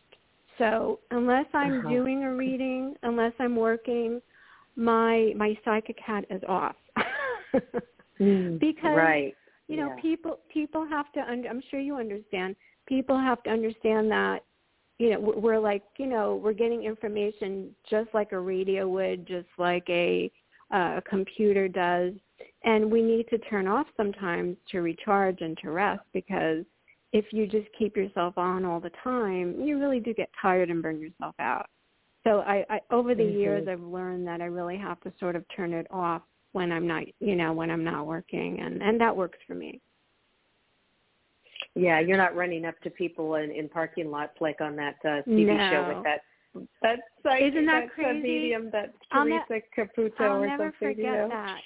So 0.59 1.01
unless 1.11 1.47
I'm 1.55 1.79
Uh-huh. 1.81 1.89
doing 1.91 2.25
a 2.25 2.35
reading, 2.35 2.95
unless 3.03 3.33
I'm 3.39 3.57
working, 3.57 4.21
my 4.77 5.33
my 5.37 5.57
psychic 5.65 5.99
hat 5.99 6.25
is 6.31 6.43
off. 6.49 6.77
because 8.61 8.95
right. 8.95 9.37
you 9.69 9.77
know 9.77 9.89
Yeah. 9.89 9.97
people 10.01 10.39
people 10.53 10.87
have 10.87 11.11
to 11.13 11.21
under, 11.21 11.49
i'm 11.49 11.63
sure 11.71 11.81
you 11.81 11.97
understand 11.97 12.55
people 12.87 13.19
have 13.19 13.43
to 13.43 13.51
understand 13.51 14.11
that 14.11 14.45
you 14.99 15.11
know 15.11 15.21
we're 15.21 15.39
we're 15.39 15.59
like 15.59 15.83
you 15.99 16.07
know 16.07 16.37
we're 16.37 16.53
getting 16.53 16.85
information 16.85 17.75
just 17.89 18.09
like 18.15 18.33
a 18.33 18.39
radio 18.39 18.89
would 18.89 19.27
just 19.27 19.49
like 19.59 19.85
a 19.89 20.31
uh, 20.73 20.97
a 20.99 21.03
computer 21.09 21.69
does 21.69 22.15
and 22.65 22.91
we 22.91 23.03
need 23.03 23.29
to 23.29 23.39
turn 23.39 23.67
off 23.67 23.87
sometimes 23.97 24.57
to 24.71 24.81
recharge 24.81 25.41
and 25.41 25.59
to 25.59 25.71
rest 25.71 26.03
because 26.13 26.65
if 27.13 27.27
you 27.33 27.47
just 27.47 27.69
keep 27.79 27.97
yourself 27.97 28.37
on 28.39 28.65
all 28.65 28.81
the 28.81 28.91
time 29.03 29.61
you 29.61 29.79
really 29.79 30.01
do 30.01 30.13
get 30.15 30.31
tired 30.41 30.71
and 30.71 30.83
burn 30.83 31.01
yourself 31.01 31.35
out 31.39 31.67
so 32.25 32.41
i, 32.41 32.65
I 32.71 32.81
over 32.91 33.15
the 33.15 33.23
Mhm. 33.23 33.35
years 33.35 33.69
i've 33.69 33.81
learned 33.83 34.27
that 34.27 34.41
i 34.41 34.47
really 34.47 34.77
have 34.77 35.01
to 35.01 35.13
sort 35.19 35.37
of 35.37 35.45
turn 35.55 35.73
it 35.73 35.87
off 35.91 36.23
when 36.53 36.71
I'm 36.71 36.87
not, 36.87 37.05
you 37.21 37.35
know, 37.35 37.53
when 37.53 37.71
I'm 37.71 37.83
not 37.85 38.07
working, 38.07 38.61
and 38.61 38.83
and 38.83 39.01
that 39.01 39.17
works 39.17 39.39
for 39.47 39.55
me. 39.55 39.81
Yeah, 41.75 42.01
you're 42.01 42.19
not 42.19 42.37
running 42.37 42.65
up 42.67 42.79
to 42.81 42.91
people 42.91 43.37
in, 43.37 43.51
in 43.51 43.69
parking 43.69 44.11
lots 44.11 44.39
like 44.41 44.61
on 44.61 44.77
that 44.77 44.97
uh, 45.05 45.23
TV 45.29 45.71
show 45.71 45.89
with 45.89 46.05
that 46.05 46.21
that 46.83 47.01
psychic, 47.23 47.55
Isn't 47.55 47.67
that 47.67 47.85
uh, 47.85 47.89
crazy? 47.89 48.21
medium, 48.21 48.71
that 48.73 48.93
I'll 49.11 49.25
ne- 49.25 49.41
Teresa 49.49 49.67
Caputo 49.77 50.21
I'll 50.21 50.41
or 50.41 50.47
never 50.47 50.65
something. 50.65 50.89
forget 50.89 50.99
you 50.99 51.05
know? 51.05 51.29
that. 51.31 51.61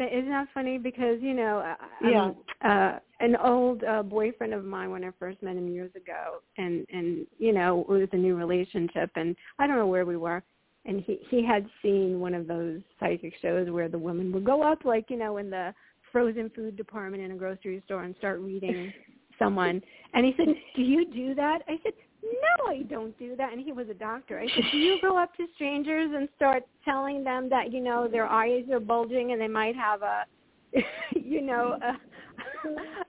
Isn't 0.00 0.30
that 0.30 0.48
funny? 0.54 0.78
Because 0.78 1.20
you 1.20 1.34
know, 1.34 1.74
Yeah. 2.02 2.24
um, 2.26 2.36
uh, 2.62 2.98
an 3.20 3.36
old 3.36 3.82
uh, 3.84 4.02
boyfriend 4.02 4.54
of 4.54 4.64
mine 4.64 4.90
when 4.90 5.04
I 5.04 5.10
first 5.18 5.42
met 5.42 5.56
him 5.56 5.68
years 5.68 5.94
ago, 5.94 6.42
and 6.56 6.86
and 6.92 7.26
you 7.38 7.52
know, 7.52 7.80
it 7.80 7.88
was 7.88 8.08
a 8.12 8.16
new 8.16 8.36
relationship, 8.36 9.10
and 9.16 9.34
I 9.58 9.66
don't 9.66 9.76
know 9.76 9.86
where 9.86 10.06
we 10.06 10.16
were, 10.16 10.42
and 10.84 11.02
he 11.02 11.18
he 11.30 11.44
had 11.44 11.66
seen 11.82 12.20
one 12.20 12.34
of 12.34 12.46
those 12.46 12.80
psychic 13.00 13.34
shows 13.40 13.70
where 13.70 13.88
the 13.88 13.98
woman 13.98 14.32
would 14.32 14.44
go 14.44 14.62
up, 14.62 14.84
like 14.84 15.10
you 15.10 15.16
know, 15.16 15.38
in 15.38 15.50
the 15.50 15.74
frozen 16.12 16.50
food 16.50 16.76
department 16.76 17.22
in 17.22 17.32
a 17.32 17.36
grocery 17.36 17.82
store 17.84 18.04
and 18.04 18.14
start 18.16 18.40
reading 18.40 18.92
someone, 19.38 19.82
and 20.14 20.24
he 20.24 20.34
said, 20.36 20.48
"Do 20.76 20.82
you 20.82 21.04
do 21.10 21.34
that?" 21.34 21.62
I 21.68 21.78
said. 21.82 21.92
No, 22.22 22.66
I 22.70 22.82
don't 22.82 23.16
do 23.18 23.36
that. 23.36 23.52
And 23.52 23.64
he 23.64 23.72
was 23.72 23.88
a 23.88 23.94
doctor. 23.94 24.38
I 24.38 24.46
said, 24.46 24.64
do 24.72 24.78
you 24.78 24.98
go 25.02 25.16
up 25.16 25.34
to 25.36 25.46
strangers 25.54 26.10
and 26.14 26.28
start 26.36 26.64
telling 26.84 27.24
them 27.24 27.48
that 27.50 27.72
you 27.72 27.80
know 27.80 28.08
their 28.08 28.26
eyes 28.26 28.64
are 28.72 28.80
bulging 28.80 29.32
and 29.32 29.40
they 29.40 29.48
might 29.48 29.76
have 29.76 30.02
a, 30.02 30.24
you 31.14 31.42
know, 31.42 31.78
a, 31.82 31.96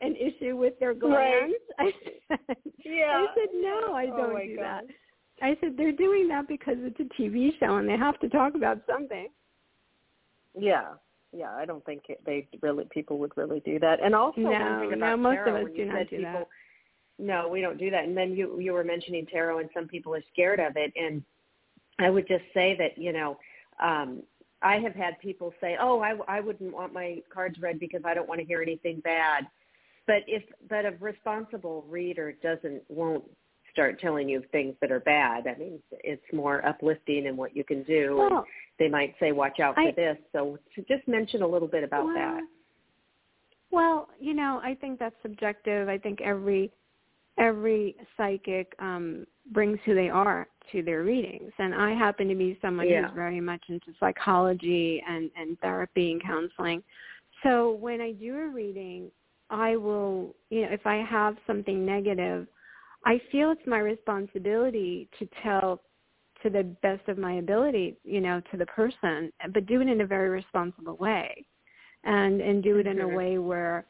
an 0.06 0.16
issue 0.16 0.56
with 0.56 0.80
their 0.80 0.94
glands? 0.94 1.56
I 1.80 1.92
said, 2.04 2.40
Yeah. 2.86 3.26
I 3.26 3.26
said, 3.36 3.50
no, 3.54 3.94
I 3.94 4.08
Oh 4.14 4.18
don't 4.18 4.34
my 4.34 4.46
do 4.46 4.56
God. 4.56 4.64
that. 4.64 4.84
I 5.42 5.58
said 5.62 5.76
they're 5.78 5.92
doing 5.92 6.28
that 6.28 6.48
because 6.48 6.76
it's 6.80 7.00
a 7.00 7.22
TV 7.22 7.52
show 7.60 7.78
and 7.78 7.88
they 7.88 7.98
have 7.98 8.20
to 8.20 8.30
talk 8.30 8.56
about 8.56 8.82
something. 8.90 9.30
Yeah, 10.58 10.94
yeah. 11.32 11.56
I 11.56 11.66
don't 11.66 11.86
think 11.86 12.04
it, 12.10 12.20
they 12.26 12.48
really 12.62 12.86
people 12.92 13.18
would 13.20 13.32
really 13.38 13.62
do 13.62 13.80
that. 13.80 14.04
And 14.04 14.14
also 14.14 14.42
No, 14.42 14.90
no, 14.90 15.18
most 15.18 15.48
of 15.48 15.56
us 15.56 15.66
do 15.76 15.86
not 15.86 16.10
do 16.10 16.18
people, 16.18 16.24
that. 16.34 16.48
No, 17.20 17.50
we 17.50 17.60
don't 17.60 17.78
do 17.78 17.90
that. 17.92 18.06
And 18.06 18.16
then 18.16 18.32
you 18.32 18.60
you 18.60 18.74
were 18.74 18.84
mentioning 18.84 19.26
tarot, 19.26 19.60
and 19.60 19.70
some 19.74 19.88
people 19.88 20.16
are 20.16 20.24
scared 20.32 20.60
of 20.60 20.78
it. 20.78 20.94
And 20.96 21.22
I 22.00 22.10
would 22.10 22.28
just 22.28 22.46
say 22.54 22.76
that 22.80 22.98
you 22.98 23.12
know, 23.12 23.38
um, 23.84 24.24
I 24.62 24.78
have 24.78 24.96
had 24.96 25.20
people 25.20 25.54
say, 25.60 25.78
"Oh, 25.80 26.00
I 26.00 26.16
I 26.28 26.40
wouldn't 26.40 26.74
want 26.74 26.94
my 26.94 27.22
cards 27.32 27.60
read 27.60 27.80
because 27.80 28.02
I 28.06 28.14
don't 28.14 28.28
want 28.28 28.40
to 28.40 28.48
hear 28.48 28.62
anything 28.62 29.02
bad." 29.02 29.46
But 30.08 30.24
if 30.28 30.44
but 30.70 30.86
a 30.86 30.92
responsible 31.00 31.86
reader 31.90 32.32
doesn't 32.42 32.82
won't 32.88 33.26
start 33.72 34.00
telling 34.00 34.28
you 34.28 34.42
things 34.52 34.76
that 34.82 34.92
are 34.92 35.02
bad. 35.02 35.46
I 35.46 35.56
mean, 35.56 35.80
it's 35.92 36.34
more 36.34 36.66
uplifting 36.66 37.26
in 37.26 37.38
what 37.38 37.56
you 37.56 37.64
can 37.64 37.84
do. 37.84 38.22
and 38.22 38.46
they 38.80 38.88
might 38.88 39.14
say, 39.20 39.34
"Watch 39.34 39.60
out 39.60 39.76
for 39.76 39.82
I- 39.82 39.92
this." 39.92 40.18
So 40.32 40.58
just 40.88 41.08
mention 41.08 41.42
a 41.42 41.48
little 41.48 41.68
bit 41.68 41.84
about 41.84 42.06
well, 42.06 42.14
that. 42.16 42.42
Well, 43.72 44.10
you 44.20 44.34
know, 44.34 44.60
I 44.64 44.76
think 44.76 45.00
that's 45.00 45.16
subjective. 45.22 45.90
I 45.90 45.98
think 45.98 46.22
every 46.22 46.72
every 47.38 47.96
psychic 48.18 48.74
um, 48.80 49.26
brings 49.52 49.80
who 49.86 49.96
they 49.96 50.10
are 50.10 50.48
to 50.72 50.82
their 50.82 51.04
readings. 51.04 51.52
And 51.58 51.74
I 51.74 51.94
happen 51.94 52.28
to 52.28 52.36
be 52.36 52.58
someone 52.62 52.88
Yeah. 52.88 53.08
who's 53.08 53.16
very 53.16 53.42
much 53.42 53.64
into 53.70 53.94
psychology 54.00 55.02
and, 55.08 55.32
and 55.36 55.60
therapy 55.60 56.12
and 56.12 56.22
counseling. 56.22 56.84
So 57.44 57.72
when 57.72 58.02
I 58.02 58.12
do 58.12 58.36
a 58.36 58.48
reading, 58.48 59.12
I 59.50 59.76
will, 59.76 60.36
you 60.50 60.62
know, 60.62 60.72
if 60.72 60.86
I 60.86 60.98
have 60.98 61.38
something 61.48 61.86
negative, 61.86 62.48
I 63.06 63.22
feel 63.32 63.52
it's 63.52 63.66
my 63.66 63.80
responsibility 63.80 65.10
to 65.18 65.28
tell 65.42 65.82
to 66.44 66.50
the 66.50 66.64
best 66.82 67.08
of 67.08 67.18
my 67.18 67.34
ability, 67.34 67.98
you 68.04 68.22
know, 68.22 68.42
to 68.52 68.58
the 68.58 68.66
person, 68.68 69.32
but 69.54 69.66
do 69.66 69.82
it 69.82 69.88
in 69.88 70.02
a 70.02 70.06
very 70.06 70.30
responsible 70.30 70.96
way. 70.98 71.46
And 72.04 72.40
and 72.40 72.64
do 72.64 72.78
it 72.78 72.88
in 72.88 73.02
a 73.02 73.08
Mhm. 73.08 73.14
way 73.14 73.38
where 73.40 73.86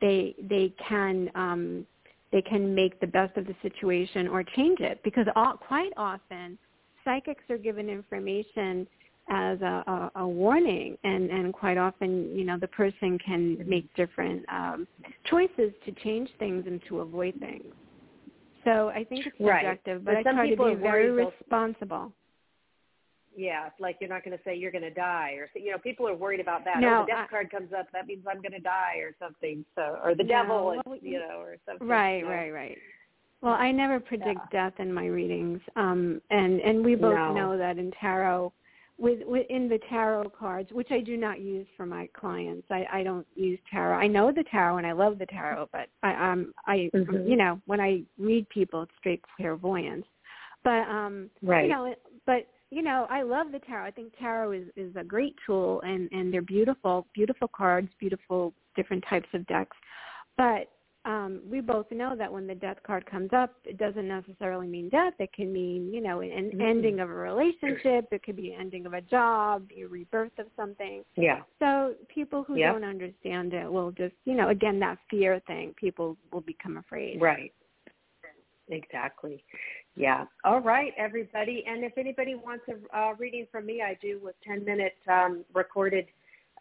they 0.00 0.34
they 0.38 0.74
can 0.86 1.30
um 1.34 1.86
they 2.34 2.42
can 2.42 2.74
make 2.74 2.98
the 3.00 3.06
best 3.06 3.36
of 3.36 3.46
the 3.46 3.54
situation 3.62 4.26
or 4.26 4.42
change 4.42 4.80
it. 4.80 5.00
Because 5.04 5.26
all, 5.36 5.56
quite 5.56 5.92
often 5.96 6.58
psychics 7.04 7.44
are 7.48 7.58
given 7.58 7.88
information 7.88 8.88
as 9.30 9.60
a, 9.62 10.10
a, 10.16 10.20
a 10.22 10.28
warning 10.28 10.98
and, 11.04 11.30
and 11.30 11.54
quite 11.54 11.78
often 11.78 12.36
you 12.36 12.44
know 12.44 12.58
the 12.58 12.68
person 12.68 13.18
can 13.24 13.56
make 13.66 13.86
different 13.94 14.44
um, 14.50 14.86
choices 15.30 15.72
to 15.86 15.92
change 16.02 16.28
things 16.38 16.64
and 16.66 16.80
to 16.88 17.00
avoid 17.00 17.34
things. 17.40 17.72
So 18.64 18.88
i 18.88 19.04
think 19.04 19.26
it's 19.26 19.36
Right. 19.40 19.62
subjective 19.64 20.04
but, 20.04 20.14
But 20.14 20.26
i 20.26 20.34
try 20.34 20.50
to 20.50 20.50
people 20.50 20.74
be 20.74 20.80
very 20.82 21.10
responsible 21.10 22.12
Yeah, 23.36 23.68
like 23.80 23.96
you're 24.00 24.10
not 24.10 24.24
going 24.24 24.36
to 24.36 24.42
say 24.44 24.54
you're 24.56 24.70
going 24.72 24.82
to 24.82 24.90
die, 24.90 25.32
or 25.38 25.48
you 25.58 25.70
know, 25.72 25.78
people 25.78 26.06
are 26.08 26.14
worried 26.14 26.40
about 26.40 26.64
that. 26.64 26.80
No, 26.80 26.98
oh, 26.98 27.00
the 27.00 27.06
death 27.12 27.26
I- 27.26 27.30
card 27.30 27.50
comes 27.50 27.72
up, 27.72 27.86
that 27.92 28.06
means 28.06 28.24
I'm 28.28 28.40
going 28.40 28.52
to 28.52 28.60
die, 28.60 28.96
or 28.98 29.14
something. 29.18 29.64
So, 29.74 29.98
or 30.04 30.14
the 30.14 30.22
No, 30.24 30.28
devil, 30.28 30.64
well, 30.66 30.82
it's, 30.94 31.04
you 31.04 31.18
know, 31.18 31.40
or 31.40 31.56
something. 31.66 31.86
right 31.88 32.22
know. 32.22 32.28
right 32.28 32.50
right 32.52 32.78
well 33.42 33.54
i 33.54 33.70
never 33.70 33.98
predict 34.00 34.40
Yeah. 34.52 34.70
death 34.70 34.80
in 34.80 34.92
my 34.92 35.06
readings 35.06 35.60
um 35.76 36.20
and 36.30 36.60
and 36.60 36.84
we 36.84 36.94
both 36.94 37.14
No. 37.18 37.34
know 37.34 37.58
that 37.58 37.78
in 37.78 37.90
tarot 38.00 38.52
with 38.96 39.22
within 39.26 39.68
the 39.68 39.78
tarot 39.90 40.30
cards 40.30 40.70
which 40.72 40.90
i 40.92 41.00
do 41.00 41.16
not 41.16 41.40
use 41.40 41.66
for 41.76 41.84
my 41.84 42.06
clients 42.14 42.66
i 42.70 42.86
i 42.92 43.02
don't 43.02 43.26
use 43.34 43.58
tarot 43.70 43.96
i 43.98 44.06
know 44.06 44.30
the 44.32 44.44
tarot 44.44 44.78
and 44.78 44.86
i 44.86 44.92
love 44.92 45.18
the 45.18 45.26
tarot 45.26 45.68
but 45.72 45.88
i 46.04 46.14
um 46.30 46.54
i 46.66 46.88
Mhm. 46.94 47.28
you 47.28 47.36
know 47.36 47.60
when 47.66 47.80
i 47.80 48.02
read 48.18 48.48
people 48.50 48.82
it's 48.82 48.92
straight 48.98 49.22
clairvoyance 49.36 50.06
but 50.62 50.88
um 50.88 51.28
Right. 51.42 51.64
you 51.64 51.70
know 51.72 51.94
but 52.24 52.46
you 52.74 52.82
know 52.82 53.06
i 53.08 53.22
love 53.22 53.52
the 53.52 53.58
tarot 53.60 53.84
i 53.84 53.90
think 53.90 54.12
tarot 54.18 54.52
is 54.52 54.66
is 54.76 54.94
a 54.96 55.04
great 55.04 55.34
tool 55.46 55.80
and 55.82 56.08
and 56.12 56.32
they're 56.32 56.42
beautiful 56.42 57.06
beautiful 57.14 57.48
cards 57.48 57.88
beautiful 58.00 58.52
different 58.74 59.04
types 59.08 59.28
of 59.32 59.46
decks 59.46 59.76
but 60.36 60.70
um, 61.06 61.42
we 61.48 61.60
both 61.60 61.90
know 61.90 62.16
that 62.16 62.32
when 62.32 62.46
the 62.46 62.54
death 62.54 62.78
card 62.82 63.04
comes 63.04 63.28
up, 63.34 63.54
it 63.64 63.76
doesn't 63.76 64.08
necessarily 64.08 64.66
mean 64.66 64.88
death. 64.88 65.12
It 65.18 65.34
can 65.34 65.52
mean, 65.52 65.92
you 65.92 66.00
know, 66.00 66.20
an 66.20 66.30
Mhm. 66.30 66.62
ending 66.62 67.00
of 67.00 67.10
a 67.10 67.14
relationship. 67.14 68.10
It 68.10 68.22
could 68.22 68.36
be 68.36 68.54
an 68.54 68.60
ending 68.60 68.86
of 68.86 68.94
a 68.94 69.02
job, 69.02 69.70
a 69.76 69.84
rebirth 69.84 70.38
of 70.38 70.50
something. 70.56 71.04
Yeah. 71.16 71.42
So 71.58 71.94
people 72.08 72.42
who 72.42 72.56
Yep. 72.56 72.72
don't 72.72 72.84
understand 72.84 73.52
it 73.52 73.70
will 73.70 73.92
just, 73.92 74.14
you 74.24 74.34
know, 74.34 74.48
again, 74.48 74.78
that 74.78 74.98
fear 75.10 75.40
thing, 75.40 75.74
people 75.74 76.16
will 76.32 76.40
become 76.40 76.78
afraid. 76.78 77.20
Right. 77.20 77.52
Exactly. 78.68 79.44
Yeah. 79.96 80.24
All 80.44 80.60
right, 80.60 80.92
everybody. 80.96 81.64
And 81.66 81.84
if 81.84 81.96
anybody 81.96 82.34
wants 82.34 82.64
a 82.68 82.98
uh, 82.98 83.14
reading 83.14 83.46
from 83.52 83.66
me, 83.66 83.80
I 83.80 83.96
do 84.02 84.20
with 84.22 84.34
10 84.46 84.64
minute 84.64 84.96
um, 85.08 85.44
recorded 85.54 86.06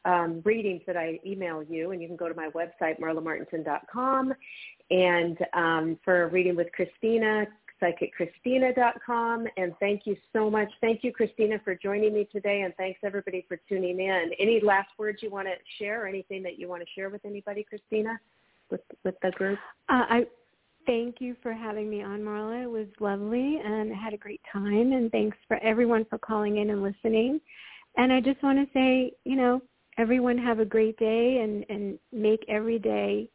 um, 0.05 0.41
readings 0.43 0.81
that 0.86 0.97
I 0.97 1.19
email 1.25 1.63
you, 1.63 1.91
and 1.91 2.01
you 2.01 2.07
can 2.07 2.17
go 2.17 2.27
to 2.27 2.36
my 2.36 2.49
website, 2.49 2.99
marlamartenson.com. 2.99 4.34
And 4.91 5.38
um, 5.53 5.99
for 6.03 6.23
a 6.23 6.27
reading 6.27 6.55
with 6.55 6.67
Christina, 6.73 7.47
psychicchristina.com. 7.81 9.47
And 9.57 9.73
thank 9.79 10.05
you 10.05 10.15
so 10.31 10.49
much. 10.49 10.69
Thank 10.81 11.03
you, 11.03 11.11
Christina, 11.11 11.59
for 11.63 11.75
joining 11.75 12.13
me 12.13 12.27
today, 12.31 12.61
and 12.61 12.75
thanks 12.75 12.99
everybody 13.03 13.45
for 13.47 13.57
tuning 13.67 13.99
in. 13.99 14.31
Any 14.39 14.59
last 14.61 14.89
words 14.97 15.19
you 15.21 15.29
want 15.29 15.47
to 15.47 15.55
share, 15.79 16.03
or 16.03 16.07
anything 16.07 16.43
that 16.43 16.59
you 16.59 16.67
want 16.67 16.81
to 16.81 16.88
share 16.95 17.09
with 17.09 17.25
anybody, 17.25 17.65
Christina, 17.67 18.19
with 18.69 18.81
with 19.03 19.15
the 19.21 19.31
group? 19.31 19.59
Uh, 19.89 20.05
I 20.09 20.25
thank 20.86 21.19
you 21.19 21.36
for 21.41 21.53
having 21.53 21.89
me 21.89 22.03
on, 22.03 22.21
Marla. 22.21 22.63
It 22.63 22.69
was 22.69 22.88
lovely, 22.99 23.61
and 23.63 23.91
I 23.91 23.95
had 23.95 24.13
a 24.13 24.17
great 24.17 24.41
time. 24.51 24.93
And 24.93 25.11
thanks 25.11 25.38
for 25.47 25.57
everyone 25.57 26.05
for 26.09 26.17
calling 26.17 26.57
in 26.57 26.69
and 26.69 26.84
listening. 26.84 27.39
And 27.97 28.11
I 28.11 28.21
just 28.21 28.41
want 28.43 28.59
to 28.59 28.73
say, 28.73 29.11
you 29.23 29.36
know, 29.36 29.61
everyone 29.97 30.38
have 30.38 30.59
a 30.59 30.65
great 30.65 30.97
day 30.97 31.39
and 31.43 31.65
and 31.69 31.99
make 32.11 32.43
every 32.47 32.79
day 32.79 33.29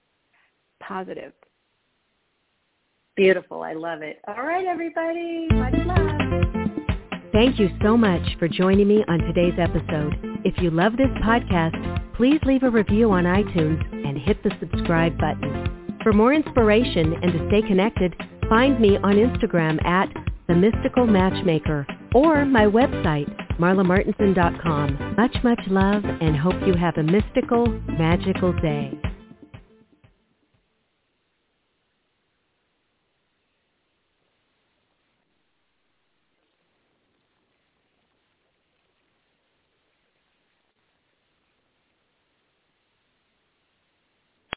positive. 0.81 1.33
Beautiful. 3.17 3.63
I 3.63 3.73
love 3.73 4.03
it. 4.03 4.21
All 4.29 4.45
right, 4.45 4.67
everybody. 4.67 5.49
Much 5.53 5.75
love. 5.87 6.19
Thank 7.33 7.59
you 7.59 7.69
so 7.83 7.97
much 7.97 8.23
for 8.39 8.49
joining 8.49 8.89
me 8.89 9.05
on 9.07 9.19
today's 9.19 9.59
episode. 9.59 10.15
If 10.45 10.59
you 10.63 10.71
love 10.71 10.97
this 10.97 11.11
podcast, 11.23 12.15
please 12.17 12.41
leave 12.45 12.63
a 12.63 12.71
review 12.71 13.11
on 13.11 13.25
iTunes 13.25 13.85
and 14.07 14.19
hit 14.19 14.43
the 14.43 14.51
subscribe 14.61 15.19
button. 15.19 15.78
For 16.09 16.15
more 16.15 16.33
inspiration 16.33 17.13
and 17.23 17.33
to 17.35 17.49
stay 17.49 17.61
connected, 17.61 18.17
find 18.49 18.81
me 18.81 18.97
on 18.97 19.17
Instagram 19.17 19.85
at 19.85 20.09
The 20.47 20.55
Mystical 20.55 21.07
Matchmaker 21.07 21.87
or 22.15 22.47
my 22.47 22.65
website, 22.65 23.29
marlamartenson.com. 23.59 25.17
Much, 25.19 25.37
much 25.45 25.61
love 25.67 26.05
and 26.07 26.35
hope 26.35 26.55
you 26.67 26.73
have 26.73 26.97
a 26.97 27.03
mystical, 27.03 27.67
magical 27.89 28.55
day. 28.55 28.99